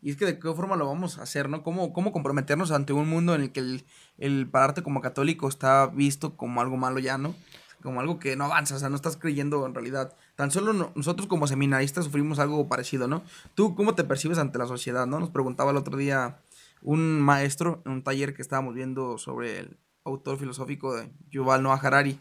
Y 0.00 0.10
es 0.10 0.16
que 0.16 0.26
de 0.26 0.38
qué 0.38 0.52
forma 0.52 0.76
lo 0.76 0.86
vamos 0.86 1.18
a 1.18 1.22
hacer, 1.22 1.48
¿no? 1.48 1.62
¿Cómo, 1.62 1.92
cómo 1.92 2.10
comprometernos 2.10 2.72
ante 2.72 2.92
un 2.92 3.08
mundo 3.08 3.34
en 3.34 3.42
el 3.42 3.52
que 3.52 3.60
el, 3.60 3.84
el 4.18 4.48
pararte 4.48 4.82
como 4.82 5.00
católico 5.00 5.48
está 5.48 5.86
visto 5.86 6.36
como 6.36 6.60
algo 6.60 6.76
malo 6.76 6.98
ya, 6.98 7.18
¿no? 7.18 7.34
como 7.82 8.00
algo 8.00 8.18
que 8.18 8.36
no 8.36 8.44
avanza, 8.44 8.76
o 8.76 8.78
sea, 8.78 8.88
no 8.88 8.96
estás 8.96 9.16
creyendo 9.16 9.66
en 9.66 9.74
realidad. 9.74 10.14
Tan 10.36 10.50
solo 10.50 10.92
nosotros 10.94 11.26
como 11.26 11.46
seminaristas 11.46 12.04
sufrimos 12.04 12.38
algo 12.38 12.68
parecido, 12.68 13.08
¿no? 13.08 13.22
¿Tú 13.54 13.74
cómo 13.74 13.94
te 13.94 14.04
percibes 14.04 14.38
ante 14.38 14.58
la 14.58 14.66
sociedad, 14.66 15.06
no? 15.06 15.18
Nos 15.18 15.30
preguntaba 15.30 15.72
el 15.72 15.76
otro 15.76 15.98
día 15.98 16.38
un 16.80 17.20
maestro 17.20 17.82
en 17.84 17.92
un 17.92 18.02
taller 18.02 18.34
que 18.34 18.42
estábamos 18.42 18.74
viendo 18.74 19.18
sobre 19.18 19.58
el 19.58 19.78
autor 20.04 20.38
filosófico 20.38 20.94
de 20.94 21.10
Yuval 21.30 21.62
Noah 21.62 21.80
Harari. 21.82 22.18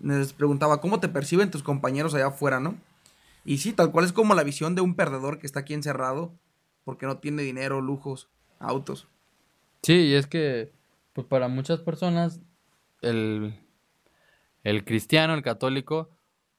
Nos 0.00 0.32
preguntaba, 0.32 0.80
¿cómo 0.80 1.00
te 1.00 1.08
perciben 1.08 1.50
tus 1.50 1.62
compañeros 1.62 2.14
allá 2.14 2.26
afuera, 2.28 2.60
no? 2.60 2.76
Y 3.44 3.58
sí, 3.58 3.72
tal 3.72 3.90
cual 3.92 4.04
es 4.04 4.12
como 4.12 4.34
la 4.34 4.42
visión 4.44 4.74
de 4.74 4.82
un 4.82 4.94
perdedor 4.94 5.38
que 5.38 5.46
está 5.46 5.60
aquí 5.60 5.74
encerrado 5.74 6.32
porque 6.84 7.06
no 7.06 7.18
tiene 7.18 7.42
dinero, 7.42 7.80
lujos, 7.80 8.28
autos. 8.58 9.08
Sí, 9.82 9.94
y 9.94 10.14
es 10.14 10.26
que 10.26 10.72
Pues 11.12 11.26
para 11.28 11.48
muchas 11.48 11.80
personas, 11.80 12.40
el, 13.02 13.54
el 14.64 14.84
cristiano, 14.84 15.34
el 15.34 15.42
católico, 15.42 16.10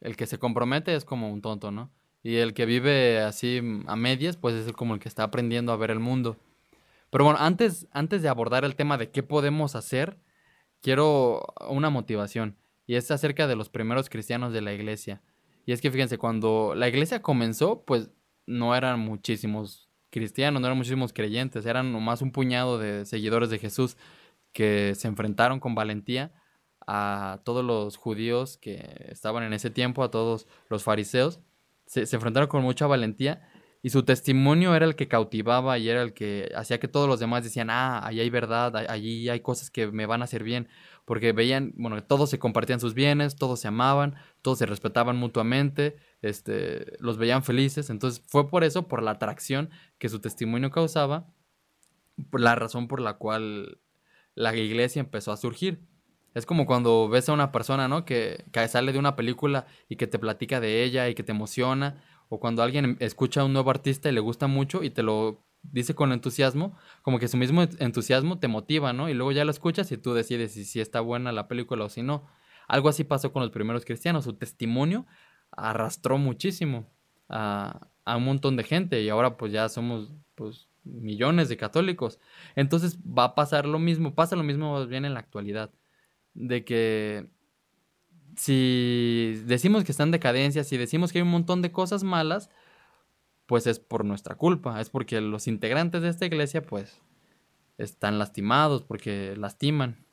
el 0.02 0.16
que 0.16 0.28
se 0.28 0.40
compromete 0.40 0.96
es 0.96 1.06
como 1.06 1.32
un 1.32 1.42
tonto, 1.42 1.72
¿no? 1.72 1.92
Y 2.24 2.38
el 2.38 2.54
que 2.54 2.66
vive 2.66 3.22
así 3.22 3.62
a 3.88 3.96
medias, 3.96 4.38
pues 4.38 4.56
es 4.56 4.72
como 4.74 4.94
el 4.96 5.00
que 5.02 5.10
está 5.10 5.24
aprendiendo 5.24 5.72
a 5.74 5.78
ver 5.78 5.92
el 5.92 6.00
mundo. 6.00 6.38
Pero 7.10 7.26
bueno, 7.26 7.40
antes, 7.40 7.88
antes 7.92 8.22
de 8.22 8.30
abordar 8.30 8.66
el 8.66 8.76
tema 8.76 8.98
de 8.98 9.12
qué 9.12 9.24
podemos 9.24 9.76
hacer, 9.76 10.18
quiero 10.82 11.46
una 11.70 11.90
motivación. 11.90 12.56
Y 12.88 12.96
es 12.96 13.10
acerca 13.12 13.48
de 13.48 13.56
los 13.56 13.70
primeros 13.70 14.10
cristianos 14.10 14.54
de 14.54 14.62
la 14.62 14.74
iglesia. 14.74 15.22
Y 15.66 15.72
es 15.72 15.82
que 15.82 15.92
fíjense, 15.92 16.18
cuando 16.18 16.74
la 16.76 16.88
iglesia 16.88 17.22
comenzó, 17.22 17.84
pues 17.86 18.12
no 18.46 18.76
eran 18.76 19.00
muchísimos 19.00 19.90
cristianos, 20.12 20.62
no 20.62 20.68
eran 20.68 20.78
muchísimos 20.78 21.12
creyentes, 21.12 21.66
eran 21.66 21.92
nomás 21.92 22.22
un 22.22 22.32
puñado 22.32 22.78
de 22.78 23.06
seguidores 23.06 23.50
de 23.50 23.60
Jesús 23.60 23.98
que 24.54 24.94
se 24.96 25.08
enfrentaron 25.08 25.60
con 25.60 25.76
valentía 25.76 26.32
a 26.88 27.42
todos 27.44 27.66
los 27.66 27.98
judíos 27.98 28.58
que 28.58 29.08
estaban 29.10 29.44
en 29.44 29.54
ese 29.54 29.70
tiempo, 29.70 30.04
a 30.04 30.12
todos 30.12 30.48
los 30.70 30.84
fariseos, 30.84 31.42
se, 31.86 32.02
enfrentaron 32.16 32.48
con 32.48 32.64
mucha 32.64 32.88
valentía 32.88 33.48
y 33.86 33.92
su 33.92 34.02
testimonio 34.02 34.74
era 34.74 34.88
el 34.88 34.96
que 34.96 35.08
cautivaba 35.08 35.78
y 35.78 35.90
era 35.90 36.02
el 36.02 36.16
que 36.16 36.52
hacía 36.56 36.80
que 36.80 36.88
todos 36.88 37.08
los 37.08 37.20
demás 37.20 37.44
decían, 37.44 37.70
ah, 37.70 38.04
allí 38.04 38.20
hay 38.20 38.32
verdad, 38.32 38.76
allí 38.90 39.30
hay 39.30 39.42
cosas 39.42 39.70
que 39.70 39.92
me 39.92 40.08
van 40.08 40.22
a 40.22 40.24
hacer 40.24 40.44
bien, 40.44 40.68
porque 41.06 41.34
veían, 41.34 41.72
bueno, 41.78 42.04
todos 42.04 42.32
se 42.32 42.40
compartían 42.40 42.80
sus 42.80 42.96
bienes, 42.96 43.36
todos 43.36 43.60
se 43.60 43.68
amaban, 43.68 44.16
todos 44.42 44.58
se 44.58 44.66
respetaban 44.66 45.18
mutuamente, 45.18 45.98
este, 46.24 46.98
los 46.98 47.20
veían 47.20 47.44
felices, 47.44 47.92
entonces 47.92 48.24
fue 48.26 48.50
por 48.50 48.64
eso, 48.64 48.88
por 48.88 49.04
la 49.04 49.12
atracción 49.12 49.70
que 50.00 50.10
su 50.10 50.20
testimonio 50.20 50.72
causaba, 50.72 51.28
por 52.32 52.42
la 52.42 52.56
razón 52.56 52.88
por 52.88 53.00
la 53.00 53.18
cual 53.20 53.78
la 54.34 54.56
iglesia 54.56 55.00
empezó 55.00 55.32
a 55.32 55.38
surgir. 55.38 55.86
Es 56.34 56.46
como 56.46 56.66
cuando 56.66 57.08
ves 57.08 57.30
a 57.30 57.34
una 57.34 57.52
persona, 57.54 57.88
¿no? 57.88 58.04
Que, 58.04 58.44
que, 58.52 58.68
sale 58.68 58.92
de 58.92 59.00
una 59.00 59.16
película 59.16 59.68
y 59.88 59.96
que 59.96 60.06
te 60.06 60.20
platica 60.20 60.60
de 60.60 60.84
ella 60.84 61.08
y 61.08 61.16
que 61.16 61.24
te 61.24 61.32
emociona. 61.32 62.04
O 62.30 62.40
cuando 62.40 62.64
alguien 62.64 62.98
escucha 63.00 63.42
a 63.42 63.46
un 63.46 63.54
nuevo 63.54 63.70
artista 63.70 64.10
y 64.10 64.12
le 64.12 64.20
gusta 64.20 64.48
mucho 64.48 64.84
y 64.84 64.90
te 64.90 65.04
lo 65.04 65.46
dice 65.62 65.96
con 65.96 66.12
entusiasmo, 66.12 66.78
como 67.02 67.20
que 67.20 67.28
su 67.28 67.38
mismo 67.38 67.64
entusiasmo 67.80 68.40
te 68.40 68.48
motiva, 68.48 68.94
¿no? 68.94 69.10
Y 69.10 69.14
luego 69.14 69.32
ya 69.32 69.46
lo 69.46 69.52
escuchas 69.52 69.92
y 69.92 69.98
tú 69.98 70.14
decides 70.14 70.54
si, 70.54 70.80
está 70.80 71.02
buena 71.02 71.32
la 71.32 71.48
película 71.48 71.86
o 71.86 71.90
si 71.90 72.04
no. 72.04 72.26
Algo 72.68 72.90
así 72.90 73.04
pasó 73.04 73.32
con 73.32 73.42
los 73.42 73.52
primeros 73.52 73.86
cristianos. 73.86 74.26
Su 74.26 74.34
testimonio 74.34 75.06
arrastró 75.52 76.18
muchísimo 76.18 76.88
a, 77.30 77.88
a 78.06 78.18
un 78.18 78.26
montón 78.26 78.56
de 78.56 78.64
gente 78.64 79.02
y 79.02 79.10
ahora 79.10 79.38
pues 79.38 79.52
ya 79.52 79.70
somos 79.70 80.14
pues 80.36 80.68
millones 80.84 81.50
de 81.50 81.58
católicos. 81.58 82.20
Entonces 82.56 82.98
va 83.00 83.26
a 83.26 83.36
pasar 83.36 83.66
lo 83.66 83.80
mismo, 83.80 84.16
pasa 84.16 84.36
lo 84.36 84.44
mismo 84.44 84.74
más 84.74 84.88
bien 84.88 85.06
en 85.06 85.14
la 85.14 85.20
actualidad 85.20 85.72
de 86.34 86.66
que 86.66 87.30
si 88.36 89.42
decimos 89.46 89.84
que 89.84 89.92
está 89.92 90.04
en 90.04 90.12
decadencia, 90.12 90.64
si 90.64 90.78
decimos 90.78 91.12
que 91.12 91.20
hay 91.20 91.24
un 91.24 91.32
montón 91.32 91.62
de 91.62 91.72
cosas 91.72 92.04
malas, 92.04 92.50
pues 93.46 93.68
es 93.68 93.80
por 93.80 94.06
nuestra 94.06 94.36
culpa, 94.36 94.82
es 94.82 94.90
porque 94.90 95.22
los 95.22 95.48
integrantes 95.48 96.02
de 96.02 96.10
esta 96.10 96.26
iglesia 96.26 96.62
pues 96.62 97.02
están 97.78 98.20
lastimados, 98.20 98.84
porque 98.84 99.36
lastiman. 99.36 100.06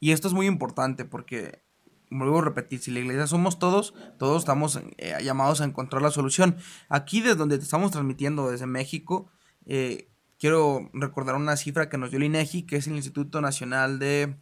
Y 0.00 0.12
esto 0.12 0.28
es 0.28 0.34
muy 0.34 0.46
importante 0.46 1.04
porque, 1.04 1.62
vuelvo 2.10 2.38
a 2.38 2.44
repetir, 2.44 2.78
si 2.78 2.90
la 2.90 3.00
iglesia 3.00 3.26
somos 3.26 3.58
todos, 3.58 3.94
todos 4.18 4.42
estamos 4.42 4.80
eh, 4.98 5.16
llamados 5.22 5.60
a 5.60 5.64
encontrar 5.64 6.02
la 6.02 6.10
solución. 6.10 6.56
Aquí 6.88 7.20
desde 7.20 7.36
donde 7.36 7.58
te 7.58 7.64
estamos 7.64 7.90
transmitiendo, 7.90 8.50
desde 8.50 8.66
México, 8.66 9.30
eh, 9.66 10.10
quiero 10.38 10.90
recordar 10.92 11.36
una 11.36 11.56
cifra 11.56 11.88
que 11.88 11.98
nos 11.98 12.10
dio 12.10 12.18
el 12.18 12.24
INEGI, 12.24 12.64
que 12.64 12.76
es 12.76 12.86
el 12.86 12.96
Instituto 12.96 13.40
Nacional 13.40 13.98
de 13.98 14.36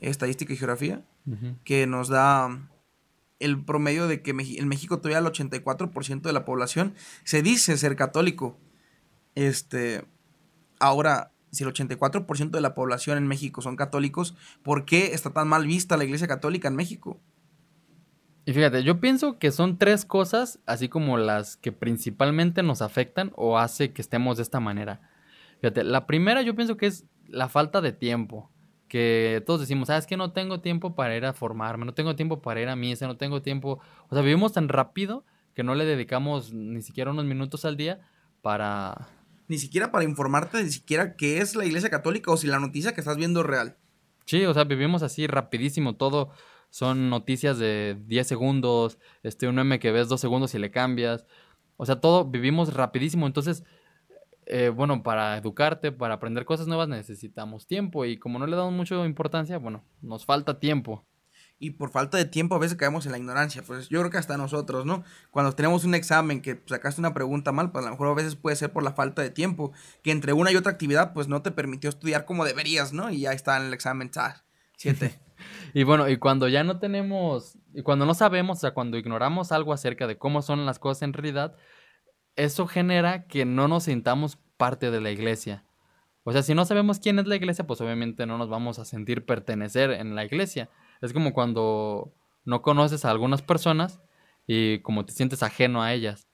Estadística 0.00 0.52
y 0.52 0.56
Geografía, 0.56 1.04
que 1.64 1.86
nos 1.86 2.08
da 2.08 2.68
el 3.40 3.64
promedio 3.64 4.08
de 4.08 4.22
que 4.22 4.30
en 4.30 4.68
México 4.68 4.98
todavía 4.98 5.18
el 5.18 5.26
84% 5.26 6.22
de 6.22 6.32
la 6.32 6.44
población 6.44 6.94
se 7.24 7.42
dice 7.42 7.76
ser 7.76 7.96
católico. 7.96 8.58
Este, 9.34 10.04
ahora, 10.78 11.32
si 11.50 11.64
el 11.64 11.72
84% 11.72 12.50
de 12.50 12.60
la 12.60 12.74
población 12.74 13.18
en 13.18 13.26
México 13.26 13.62
son 13.62 13.76
católicos, 13.76 14.36
¿por 14.62 14.84
qué 14.84 15.12
está 15.14 15.30
tan 15.30 15.48
mal 15.48 15.66
vista 15.66 15.96
la 15.96 16.04
Iglesia 16.04 16.28
Católica 16.28 16.68
en 16.68 16.76
México? 16.76 17.20
Y 18.46 18.52
fíjate, 18.52 18.82
yo 18.82 19.00
pienso 19.00 19.38
que 19.38 19.50
son 19.50 19.78
tres 19.78 20.04
cosas, 20.04 20.58
así 20.66 20.88
como 20.88 21.16
las 21.16 21.56
que 21.56 21.72
principalmente 21.72 22.62
nos 22.62 22.82
afectan 22.82 23.32
o 23.36 23.58
hace 23.58 23.92
que 23.92 24.02
estemos 24.02 24.36
de 24.36 24.42
esta 24.42 24.60
manera. 24.60 25.00
Fíjate, 25.60 25.82
la 25.82 26.06
primera 26.06 26.42
yo 26.42 26.54
pienso 26.54 26.76
que 26.76 26.86
es 26.86 27.06
la 27.26 27.48
falta 27.48 27.80
de 27.80 27.92
tiempo 27.92 28.50
que 28.94 29.42
todos 29.44 29.58
decimos, 29.58 29.88
sabes 29.88 30.06
que 30.06 30.16
no 30.16 30.30
tengo 30.30 30.60
tiempo 30.60 30.94
para 30.94 31.16
ir 31.16 31.24
a 31.24 31.32
formarme, 31.32 31.84
no 31.84 31.94
tengo 31.94 32.14
tiempo 32.14 32.40
para 32.40 32.60
ir 32.60 32.68
a 32.68 32.76
misa, 32.76 33.08
no 33.08 33.16
tengo 33.16 33.42
tiempo, 33.42 33.80
o 34.08 34.14
sea, 34.14 34.22
vivimos 34.22 34.52
tan 34.52 34.68
rápido 34.68 35.24
que 35.52 35.64
no 35.64 35.74
le 35.74 35.84
dedicamos 35.84 36.52
ni 36.52 36.80
siquiera 36.80 37.10
unos 37.10 37.24
minutos 37.24 37.64
al 37.64 37.76
día 37.76 38.08
para... 38.40 39.08
Ni 39.48 39.58
siquiera 39.58 39.90
para 39.90 40.04
informarte, 40.04 40.62
ni 40.62 40.70
siquiera 40.70 41.16
qué 41.16 41.38
es 41.38 41.56
la 41.56 41.64
Iglesia 41.64 41.90
Católica 41.90 42.30
o 42.30 42.36
si 42.36 42.46
la 42.46 42.60
noticia 42.60 42.94
que 42.94 43.00
estás 43.00 43.16
viendo 43.16 43.40
es 43.40 43.46
real. 43.46 43.76
Sí, 44.26 44.44
o 44.44 44.54
sea, 44.54 44.62
vivimos 44.62 45.02
así 45.02 45.26
rapidísimo, 45.26 45.96
todo 45.96 46.30
son 46.70 47.10
noticias 47.10 47.58
de 47.58 48.00
10 48.06 48.28
segundos, 48.28 49.00
este, 49.24 49.48
un 49.48 49.56
meme 49.56 49.80
que 49.80 49.90
ves 49.90 50.08
dos 50.08 50.20
segundos 50.20 50.54
y 50.54 50.60
le 50.60 50.70
cambias, 50.70 51.26
o 51.78 51.84
sea, 51.84 52.00
todo 52.00 52.26
vivimos 52.26 52.74
rapidísimo, 52.74 53.26
entonces 53.26 53.64
eh, 54.46 54.68
bueno, 54.68 55.02
para 55.02 55.36
educarte, 55.38 55.92
para 55.92 56.14
aprender 56.14 56.44
cosas 56.44 56.66
nuevas 56.66 56.88
necesitamos 56.88 57.66
tiempo 57.66 58.04
y 58.04 58.18
como 58.18 58.38
no 58.38 58.46
le 58.46 58.56
damos 58.56 58.72
mucha 58.72 59.04
importancia, 59.04 59.58
bueno, 59.58 59.84
nos 60.02 60.24
falta 60.24 60.60
tiempo. 60.60 61.06
Y 61.58 61.70
por 61.70 61.90
falta 61.90 62.18
de 62.18 62.24
tiempo 62.24 62.56
a 62.56 62.58
veces 62.58 62.76
caemos 62.76 63.06
en 63.06 63.12
la 63.12 63.18
ignorancia, 63.18 63.62
pues 63.62 63.88
yo 63.88 64.00
creo 64.00 64.10
que 64.10 64.18
hasta 64.18 64.36
nosotros, 64.36 64.84
¿no? 64.84 65.04
Cuando 65.30 65.52
tenemos 65.52 65.84
un 65.84 65.94
examen 65.94 66.42
que 66.42 66.60
sacaste 66.66 67.00
una 67.00 67.14
pregunta 67.14 67.52
mal, 67.52 67.70
pues 67.70 67.84
a 67.84 67.88
lo 67.88 67.92
mejor 67.92 68.08
a 68.08 68.14
veces 68.14 68.34
puede 68.34 68.56
ser 68.56 68.72
por 68.72 68.82
la 68.82 68.92
falta 68.92 69.22
de 69.22 69.30
tiempo, 69.30 69.72
que 70.02 70.10
entre 70.10 70.32
una 70.32 70.50
y 70.50 70.56
otra 70.56 70.72
actividad 70.72 71.12
pues 71.14 71.28
no 71.28 71.42
te 71.42 71.52
permitió 71.52 71.88
estudiar 71.88 72.24
como 72.24 72.44
deberías, 72.44 72.92
¿no? 72.92 73.10
Y 73.10 73.20
ya 73.20 73.32
está 73.32 73.56
en 73.56 73.66
el 73.66 73.72
examen, 73.72 74.10
¡ah! 74.16 74.44
Siete. 74.76 75.20
y 75.74 75.84
bueno, 75.84 76.08
y 76.08 76.18
cuando 76.18 76.48
ya 76.48 76.64
no 76.64 76.80
tenemos, 76.80 77.56
y 77.72 77.82
cuando 77.82 78.04
no 78.04 78.14
sabemos, 78.14 78.58
o 78.58 78.60
sea, 78.60 78.74
cuando 78.74 78.98
ignoramos 78.98 79.52
algo 79.52 79.72
acerca 79.72 80.06
de 80.06 80.18
cómo 80.18 80.42
son 80.42 80.66
las 80.66 80.78
cosas 80.78 81.02
en 81.02 81.12
realidad, 81.12 81.56
eso 82.36 82.66
genera 82.66 83.26
que 83.26 83.44
no 83.44 83.68
nos 83.68 83.84
sintamos 83.84 84.38
parte 84.56 84.90
de 84.90 85.00
la 85.00 85.10
iglesia. 85.10 85.64
O 86.24 86.32
sea, 86.32 86.42
si 86.42 86.54
no 86.54 86.64
sabemos 86.64 87.00
quién 87.00 87.18
es 87.18 87.26
la 87.26 87.36
iglesia, 87.36 87.66
pues 87.66 87.80
obviamente 87.80 88.26
no 88.26 88.38
nos 88.38 88.48
vamos 88.48 88.78
a 88.78 88.84
sentir 88.84 89.26
pertenecer 89.26 89.90
en 89.90 90.14
la 90.14 90.24
iglesia. 90.24 90.70
Es 91.02 91.12
como 91.12 91.34
cuando 91.34 92.14
no 92.44 92.62
conoces 92.62 93.04
a 93.04 93.10
algunas 93.10 93.42
personas 93.42 94.00
y 94.46 94.78
como 94.80 95.04
te 95.04 95.12
sientes 95.12 95.42
ajeno 95.42 95.82
a 95.82 95.92
ellas. 95.92 96.26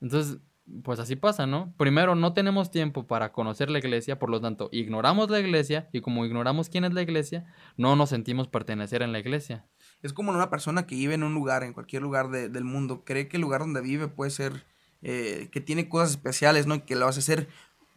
Entonces, 0.00 0.38
pues 0.82 0.98
así 0.98 1.16
pasa, 1.16 1.46
¿no? 1.46 1.74
Primero, 1.76 2.14
no 2.14 2.32
tenemos 2.32 2.70
tiempo 2.70 3.06
para 3.06 3.32
conocer 3.32 3.70
la 3.70 3.78
iglesia, 3.78 4.18
por 4.18 4.30
lo 4.30 4.40
tanto, 4.40 4.68
ignoramos 4.72 5.30
la 5.30 5.38
iglesia 5.38 5.88
y 5.92 6.00
como 6.00 6.24
ignoramos 6.24 6.68
quién 6.68 6.84
es 6.84 6.92
la 6.92 7.02
iglesia, 7.02 7.46
no 7.76 7.94
nos 7.94 8.10
sentimos 8.10 8.48
pertenecer 8.48 9.02
en 9.02 9.12
la 9.12 9.20
iglesia. 9.20 9.66
Es 10.02 10.12
como 10.12 10.32
una 10.32 10.50
persona 10.50 10.86
que 10.86 10.96
vive 10.96 11.14
en 11.14 11.22
un 11.22 11.34
lugar, 11.34 11.62
en 11.62 11.72
cualquier 11.72 12.02
lugar 12.02 12.30
del 12.30 12.64
mundo, 12.64 13.04
cree 13.04 13.28
que 13.28 13.36
el 13.36 13.42
lugar 13.42 13.60
donde 13.60 13.80
vive 13.80 14.08
puede 14.08 14.30
ser 14.30 14.64
eh, 15.02 15.48
que 15.52 15.60
tiene 15.60 15.88
cosas 15.88 16.10
especiales, 16.10 16.66
¿no? 16.66 16.74
Y 16.76 16.80
que 16.80 16.96
lo 16.96 17.06
hace 17.06 17.22
ser 17.22 17.48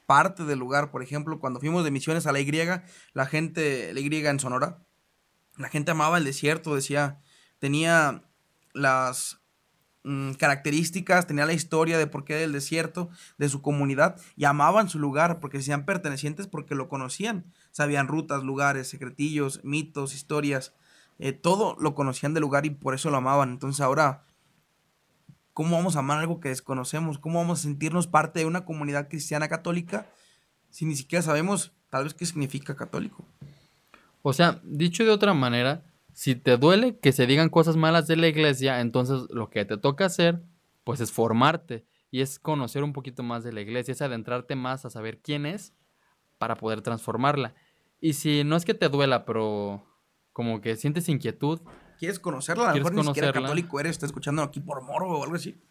parte 0.05 0.43
del 0.43 0.59
lugar. 0.59 0.91
Por 0.91 1.03
ejemplo, 1.03 1.39
cuando 1.39 1.59
fuimos 1.59 1.83
de 1.83 1.91
misiones 1.91 2.25
a 2.25 2.31
la 2.31 2.39
Y, 2.39 2.51
la 3.13 3.25
gente, 3.25 3.93
la 3.93 3.99
Y 3.99 4.25
en 4.25 4.39
Sonora, 4.39 4.83
la 5.57 5.69
gente 5.69 5.91
amaba 5.91 6.17
el 6.17 6.23
desierto, 6.23 6.73
decía, 6.73 7.19
tenía 7.59 8.23
las 8.73 9.39
mm, 10.03 10.31
características, 10.33 11.27
tenía 11.27 11.45
la 11.45 11.53
historia 11.53 11.97
de 11.97 12.07
por 12.07 12.25
qué 12.25 12.35
del 12.35 12.53
desierto, 12.53 13.09
de 13.37 13.49
su 13.49 13.61
comunidad, 13.61 14.19
y 14.35 14.45
amaban 14.45 14.89
su 14.89 14.97
lugar 14.97 15.39
porque 15.39 15.59
se 15.59 15.65
sean 15.65 15.85
pertenecientes 15.85 16.47
porque 16.47 16.75
lo 16.75 16.89
conocían, 16.89 17.53
sabían 17.71 18.07
rutas, 18.07 18.43
lugares, 18.43 18.87
secretillos, 18.87 19.63
mitos, 19.63 20.15
historias, 20.15 20.73
eh, 21.19 21.33
todo 21.33 21.75
lo 21.79 21.93
conocían 21.93 22.33
del 22.33 22.41
lugar 22.41 22.65
y 22.65 22.69
por 22.71 22.95
eso 22.95 23.09
lo 23.11 23.17
amaban. 23.17 23.49
Entonces 23.51 23.81
ahora 23.81 24.23
¿Cómo 25.53 25.75
vamos 25.75 25.95
a 25.95 25.99
amar 25.99 26.19
algo 26.19 26.39
que 26.39 26.49
desconocemos? 26.49 27.19
¿Cómo 27.19 27.39
vamos 27.39 27.59
a 27.59 27.63
sentirnos 27.63 28.07
parte 28.07 28.39
de 28.39 28.45
una 28.45 28.65
comunidad 28.65 29.09
cristiana 29.09 29.47
católica 29.47 30.07
si 30.69 30.85
ni 30.85 30.95
siquiera 30.95 31.21
sabemos 31.21 31.73
tal 31.89 32.03
vez 32.03 32.13
qué 32.13 32.25
significa 32.25 32.75
católico? 32.75 33.25
O 34.21 34.33
sea, 34.33 34.61
dicho 34.63 35.03
de 35.03 35.11
otra 35.11 35.33
manera, 35.33 35.83
si 36.13 36.35
te 36.35 36.57
duele 36.57 36.99
que 36.99 37.11
se 37.11 37.25
digan 37.25 37.49
cosas 37.49 37.77
malas 37.77 38.07
de 38.07 38.17
la 38.17 38.27
iglesia, 38.27 38.81
entonces 38.81 39.21
lo 39.29 39.49
que 39.49 39.65
te 39.65 39.77
toca 39.77 40.05
hacer, 40.05 40.41
pues 40.83 40.99
es 40.99 41.11
formarte 41.11 41.85
y 42.11 42.21
es 42.21 42.39
conocer 42.39 42.83
un 42.83 42.93
poquito 42.93 43.23
más 43.23 43.43
de 43.43 43.53
la 43.53 43.61
iglesia, 43.61 43.91
es 43.93 44.01
adentrarte 44.01 44.55
más 44.55 44.85
a 44.85 44.89
saber 44.89 45.21
quién 45.21 45.45
es 45.45 45.73
para 46.37 46.55
poder 46.55 46.81
transformarla. 46.81 47.53
Y 48.01 48.13
si 48.13 48.43
no 48.43 48.55
es 48.55 48.65
que 48.65 48.73
te 48.73 48.89
duela, 48.89 49.25
pero 49.25 49.85
como 50.33 50.61
que 50.61 50.75
sientes 50.75 51.09
inquietud, 51.09 51.61
quieres 51.99 52.19
conocerla, 52.19 52.71
a 52.71 52.73
lo 52.73 52.77
mejor 52.77 52.93
ni 52.95 53.03
siquiera 53.03 53.33
católico 53.33 53.79
eres, 53.79 53.91
está 53.91 54.05
escuchando 54.05 54.41
aquí 54.41 54.59
por 54.59 54.81
morbo 54.81 55.19
o 55.19 55.23
algo 55.23 55.35
así. 55.35 55.61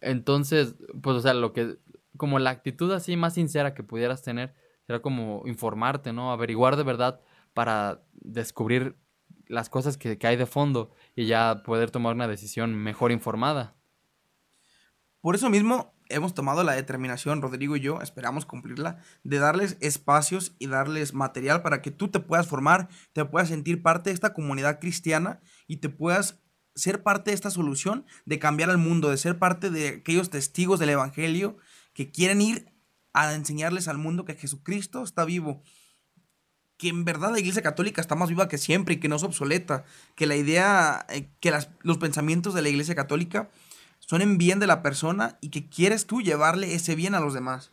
Entonces, 0.00 0.76
pues, 1.02 1.16
o 1.16 1.20
sea, 1.20 1.34
lo 1.34 1.52
que, 1.52 1.76
como 2.16 2.38
la 2.38 2.50
actitud 2.50 2.90
así 2.92 3.16
más 3.16 3.34
sincera 3.34 3.74
que 3.74 3.82
pudieras 3.82 4.22
tener 4.22 4.54
será 4.86 5.00
como 5.00 5.42
informarte, 5.46 6.12
¿no? 6.12 6.30
Averiguar 6.30 6.76
de 6.76 6.84
verdad 6.84 7.20
para 7.52 8.02
descubrir 8.12 8.96
las 9.48 9.68
cosas 9.68 9.98
que, 9.98 10.16
que 10.16 10.26
hay 10.26 10.36
de 10.36 10.46
fondo 10.46 10.92
y 11.16 11.26
ya 11.26 11.62
poder 11.64 11.90
tomar 11.90 12.14
una 12.14 12.28
decisión 12.28 12.74
mejor 12.74 13.10
informada. 13.10 13.74
Por 15.20 15.34
eso 15.34 15.50
mismo 15.50 15.95
hemos 16.08 16.34
tomado 16.34 16.64
la 16.64 16.72
determinación, 16.72 17.42
Rodrigo 17.42 17.76
y 17.76 17.80
yo, 17.80 18.00
esperamos 18.00 18.46
cumplirla, 18.46 18.98
de 19.24 19.38
darles 19.38 19.76
espacios 19.80 20.54
y 20.58 20.66
darles 20.66 21.14
material 21.14 21.62
para 21.62 21.82
que 21.82 21.90
tú 21.90 22.08
te 22.08 22.20
puedas 22.20 22.46
formar, 22.46 22.88
te 23.12 23.24
puedas 23.24 23.48
sentir 23.48 23.82
parte 23.82 24.10
de 24.10 24.14
esta 24.14 24.32
comunidad 24.32 24.80
cristiana 24.80 25.40
y 25.66 25.78
te 25.78 25.88
puedas 25.88 26.40
ser 26.74 27.02
parte 27.02 27.30
de 27.30 27.34
esta 27.34 27.50
solución 27.50 28.04
de 28.26 28.38
cambiar 28.38 28.70
al 28.70 28.78
mundo, 28.78 29.10
de 29.10 29.16
ser 29.16 29.38
parte 29.38 29.70
de 29.70 29.88
aquellos 29.88 30.30
testigos 30.30 30.78
del 30.78 30.90
Evangelio 30.90 31.56
que 31.94 32.10
quieren 32.10 32.40
ir 32.42 32.72
a 33.14 33.32
enseñarles 33.34 33.88
al 33.88 33.96
mundo 33.96 34.26
que 34.26 34.34
Jesucristo 34.34 35.02
está 35.02 35.24
vivo, 35.24 35.62
que 36.76 36.88
en 36.88 37.06
verdad 37.06 37.32
la 37.32 37.38
Iglesia 37.38 37.62
Católica 37.62 38.02
está 38.02 38.14
más 38.14 38.28
viva 38.28 38.48
que 38.48 38.58
siempre 38.58 38.94
y 38.94 39.00
que 39.00 39.08
no 39.08 39.16
es 39.16 39.22
obsoleta, 39.22 39.84
que 40.14 40.26
la 40.26 40.36
idea, 40.36 41.06
eh, 41.08 41.30
que 41.40 41.50
las, 41.50 41.70
los 41.80 41.96
pensamientos 41.96 42.52
de 42.52 42.60
la 42.60 42.68
Iglesia 42.68 42.94
Católica 42.94 43.48
son 44.06 44.22
en 44.22 44.38
bien 44.38 44.58
de 44.60 44.66
la 44.66 44.82
persona 44.82 45.38
y 45.40 45.50
que 45.50 45.68
quieres 45.68 46.06
tú 46.06 46.22
llevarle 46.22 46.74
ese 46.74 46.94
bien 46.94 47.14
a 47.14 47.20
los 47.20 47.34
demás. 47.34 47.70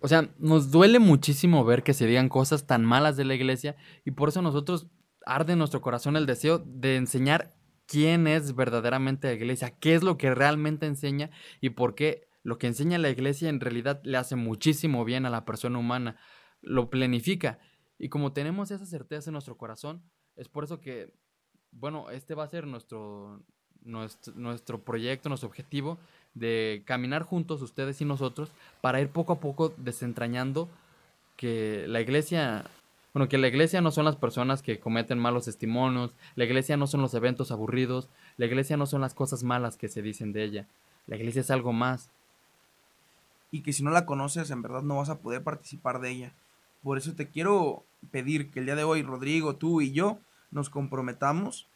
O 0.00 0.08
sea, 0.08 0.30
nos 0.38 0.70
duele 0.70 0.98
muchísimo 0.98 1.64
ver 1.64 1.82
que 1.82 1.94
se 1.94 2.06
digan 2.06 2.28
cosas 2.28 2.66
tan 2.66 2.84
malas 2.84 3.16
de 3.16 3.24
la 3.24 3.34
iglesia 3.34 3.76
y 4.04 4.12
por 4.12 4.30
eso 4.30 4.42
nosotros 4.42 4.88
arde 5.24 5.52
en 5.52 5.58
nuestro 5.58 5.80
corazón 5.80 6.16
el 6.16 6.26
deseo 6.26 6.58
de 6.58 6.96
enseñar 6.96 7.54
quién 7.86 8.26
es 8.26 8.56
verdaderamente 8.56 9.28
la 9.28 9.34
iglesia, 9.34 9.78
qué 9.78 9.94
es 9.94 10.02
lo 10.02 10.18
que 10.18 10.34
realmente 10.34 10.86
enseña 10.86 11.30
y 11.60 11.70
por 11.70 11.94
qué 11.94 12.28
lo 12.42 12.58
que 12.58 12.66
enseña 12.66 12.98
la 12.98 13.10
iglesia 13.10 13.48
en 13.48 13.60
realidad 13.60 14.00
le 14.04 14.18
hace 14.18 14.34
muchísimo 14.34 15.04
bien 15.04 15.26
a 15.26 15.30
la 15.30 15.44
persona 15.44 15.78
humana, 15.78 16.16
lo 16.60 16.90
planifica. 16.90 17.60
Y 17.98 18.08
como 18.08 18.32
tenemos 18.32 18.70
esa 18.70 18.86
certeza 18.86 19.30
en 19.30 19.34
nuestro 19.34 19.56
corazón, 19.56 20.10
es 20.34 20.48
por 20.48 20.64
eso 20.64 20.80
que, 20.80 21.14
bueno, 21.70 22.10
este 22.10 22.34
va 22.34 22.44
a 22.44 22.48
ser 22.48 22.66
nuestro, 22.66 23.44
nuestro, 23.84 24.78
proyecto, 24.78 25.28
nuestro 25.28 25.48
objetivo 25.48 25.98
de 26.34 26.82
caminar 26.84 27.22
juntos 27.22 27.62
ustedes 27.62 28.00
y 28.00 28.04
nosotros 28.04 28.50
para 28.80 29.00
ir 29.00 29.08
poco 29.08 29.34
a 29.34 29.40
poco 29.40 29.74
desentrañando 29.76 30.68
que 31.36 31.84
la 31.88 32.00
iglesia 32.00 32.64
bueno, 33.12 33.28
que 33.28 33.36
la 33.36 33.48
iglesia 33.48 33.82
no 33.82 33.90
son 33.90 34.06
las 34.06 34.16
personas 34.16 34.62
que 34.62 34.80
cometen 34.80 35.18
malos 35.18 35.44
testimonios, 35.44 36.12
la 36.34 36.44
iglesia 36.44 36.78
no 36.78 36.86
son 36.86 37.02
los 37.02 37.12
eventos 37.12 37.50
aburridos, 37.50 38.08
la 38.38 38.46
iglesia 38.46 38.78
no 38.78 38.86
son 38.86 39.02
las 39.02 39.12
cosas 39.12 39.42
malas 39.42 39.76
que 39.76 39.88
se 39.88 40.00
dicen 40.00 40.32
de 40.32 40.44
ella, 40.44 40.66
la 41.06 41.16
iglesia 41.16 41.40
es 41.40 41.50
algo 41.50 41.74
más. 41.74 42.08
Y 43.50 43.60
que 43.60 43.74
si 43.74 43.82
no 43.82 43.90
la 43.90 44.06
conoces, 44.06 44.50
en 44.50 44.62
verdad 44.62 44.80
no 44.80 44.96
vas 44.96 45.10
a 45.10 45.18
poder 45.18 45.42
participar 45.42 46.00
de 46.00 46.10
ella. 46.10 46.32
Por 46.82 46.96
eso 46.96 47.12
te 47.12 47.28
quiero 47.28 47.84
pedir 48.10 48.50
que 48.50 48.60
el 48.60 48.64
día 48.64 48.76
de 48.76 48.84
hoy, 48.84 49.02
Rodrigo, 49.02 49.56
tú 49.56 49.82
y 49.82 49.92
yo, 49.92 50.18
nos 50.50 50.70
comprometamos 50.70 51.66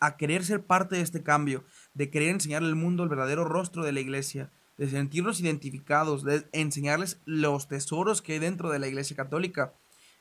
a 0.00 0.16
querer 0.16 0.44
ser 0.44 0.64
parte 0.64 0.96
de 0.96 1.02
este 1.02 1.22
cambio, 1.22 1.64
de 1.94 2.10
querer 2.10 2.28
enseñarle 2.28 2.68
al 2.68 2.76
mundo 2.76 3.02
el 3.02 3.08
verdadero 3.08 3.44
rostro 3.44 3.84
de 3.84 3.92
la 3.92 4.00
iglesia, 4.00 4.50
de 4.78 4.88
sentirnos 4.88 5.40
identificados, 5.40 6.22
de 6.22 6.46
enseñarles 6.52 7.18
los 7.24 7.68
tesoros 7.68 8.22
que 8.22 8.34
hay 8.34 8.38
dentro 8.38 8.70
de 8.70 8.78
la 8.78 8.88
iglesia 8.88 9.16
católica 9.16 9.72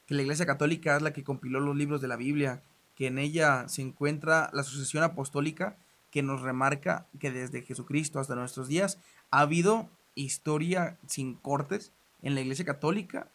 que 0.06 0.16
la 0.16 0.22
Iglesia 0.22 0.46
Católica 0.46 0.96
es 0.96 1.02
la 1.02 1.14
que 1.14 1.24
compiló 1.24 1.60
los 1.60 1.76
libros 1.76 2.02
de 2.02 2.08
la 2.08 2.16
Biblia, 2.16 2.62
que 2.96 3.08
en 3.08 3.18
ella 3.18 3.68
se 3.68 3.82
encuentra 3.82 4.50
la 4.54 4.64
sucesión 4.64 5.04
apostólica 5.04 5.78
que 6.12 6.24
nos 6.24 6.42
remarca 6.42 7.08
que 7.20 7.32
desde 7.32 7.64
Jesucristo 7.64 8.20
hasta 8.20 8.36
nuestros 8.36 8.68
días 8.68 9.00
ha 9.32 9.42
habido 9.42 9.90
historia 10.14 10.98
sin 11.08 11.34
cortes 11.34 11.92
en 12.22 12.36
la 12.36 12.42
Iglesia 12.42 12.64
Católica 12.64 13.28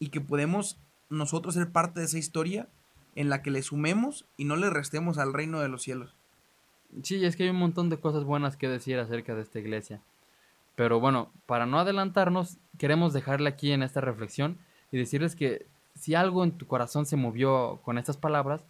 y 0.00 0.08
que 0.08 0.20
podemos 0.20 0.78
nosotros 1.08 1.54
ser 1.54 1.70
parte 1.70 2.00
de 2.00 2.06
esa 2.06 2.18
historia 2.18 2.68
en 3.14 3.28
la 3.28 3.42
que 3.42 3.50
le 3.50 3.62
sumemos 3.62 4.24
y 4.36 4.44
no 4.44 4.56
le 4.56 4.70
restemos 4.70 5.18
al 5.18 5.32
reino 5.32 5.60
de 5.60 5.68
los 5.68 5.82
cielos. 5.82 6.14
Sí, 7.02 7.24
es 7.24 7.36
que 7.36 7.44
hay 7.44 7.50
un 7.50 7.56
montón 7.56 7.88
de 7.88 7.98
cosas 7.98 8.24
buenas 8.24 8.56
que 8.56 8.68
decir 8.68 8.98
acerca 8.98 9.34
de 9.34 9.42
esta 9.42 9.58
iglesia. 9.58 10.00
Pero 10.74 10.98
bueno, 10.98 11.30
para 11.46 11.66
no 11.66 11.78
adelantarnos, 11.78 12.58
queremos 12.78 13.12
dejarle 13.12 13.48
aquí 13.48 13.72
en 13.72 13.82
esta 13.82 14.00
reflexión 14.00 14.58
y 14.90 14.98
decirles 14.98 15.36
que 15.36 15.66
si 15.94 16.14
algo 16.14 16.42
en 16.42 16.52
tu 16.52 16.66
corazón 16.66 17.06
se 17.06 17.16
movió 17.16 17.80
con 17.84 17.98
estas 17.98 18.16
palabras, 18.16 18.64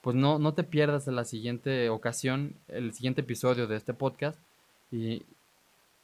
pues 0.00 0.16
no, 0.16 0.38
no 0.38 0.54
te 0.54 0.64
pierdas 0.64 1.08
en 1.08 1.16
la 1.16 1.24
siguiente 1.24 1.88
ocasión, 1.90 2.54
el 2.68 2.92
siguiente 2.92 3.20
episodio 3.20 3.66
de 3.66 3.76
este 3.76 3.94
podcast 3.94 4.38
y, 4.90 5.22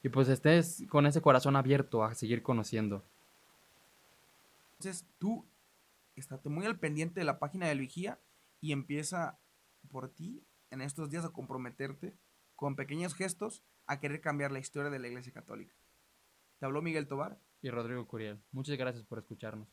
y 0.03 0.09
pues 0.09 0.29
estés 0.29 0.85
con 0.89 1.07
ese 1.07 1.21
corazón 1.21 1.57
abierto 1.57 2.05
a 2.05 2.15
seguir 2.15 2.43
conociendo. 2.43 3.03
Entonces 4.79 5.07
tú 5.19 5.45
estate 6.21 6.49
muy 6.49 6.67
al 6.67 6.79
pendiente 6.79 7.21
de 7.21 7.27
la 7.27 7.39
página 7.39 7.67
del 7.67 7.81
Vigía 7.81 8.21
y 8.61 8.73
empieza 8.73 9.41
por 9.91 10.15
ti 10.15 10.47
en 10.71 10.81
estos 10.81 11.11
días 11.11 11.25
a 11.25 11.33
comprometerte 11.33 12.17
con 12.55 12.77
pequeños 12.77 13.15
gestos 13.15 13.63
a 13.87 14.01
querer 14.01 14.21
cambiar 14.21 14.53
la 14.53 14.59
historia 14.59 14.91
de 14.91 14.99
la 14.99 15.09
Iglesia 15.09 15.33
Católica. 15.33 15.75
Te 16.59 16.67
habló 16.67 16.83
Miguel 16.83 17.07
Tobar 17.09 17.39
y 17.61 17.71
Rodrigo 17.71 18.07
Curiel. 18.07 18.43
Muchas 18.53 18.77
gracias 18.79 19.05
por 19.05 19.19
escucharnos. 19.19 19.69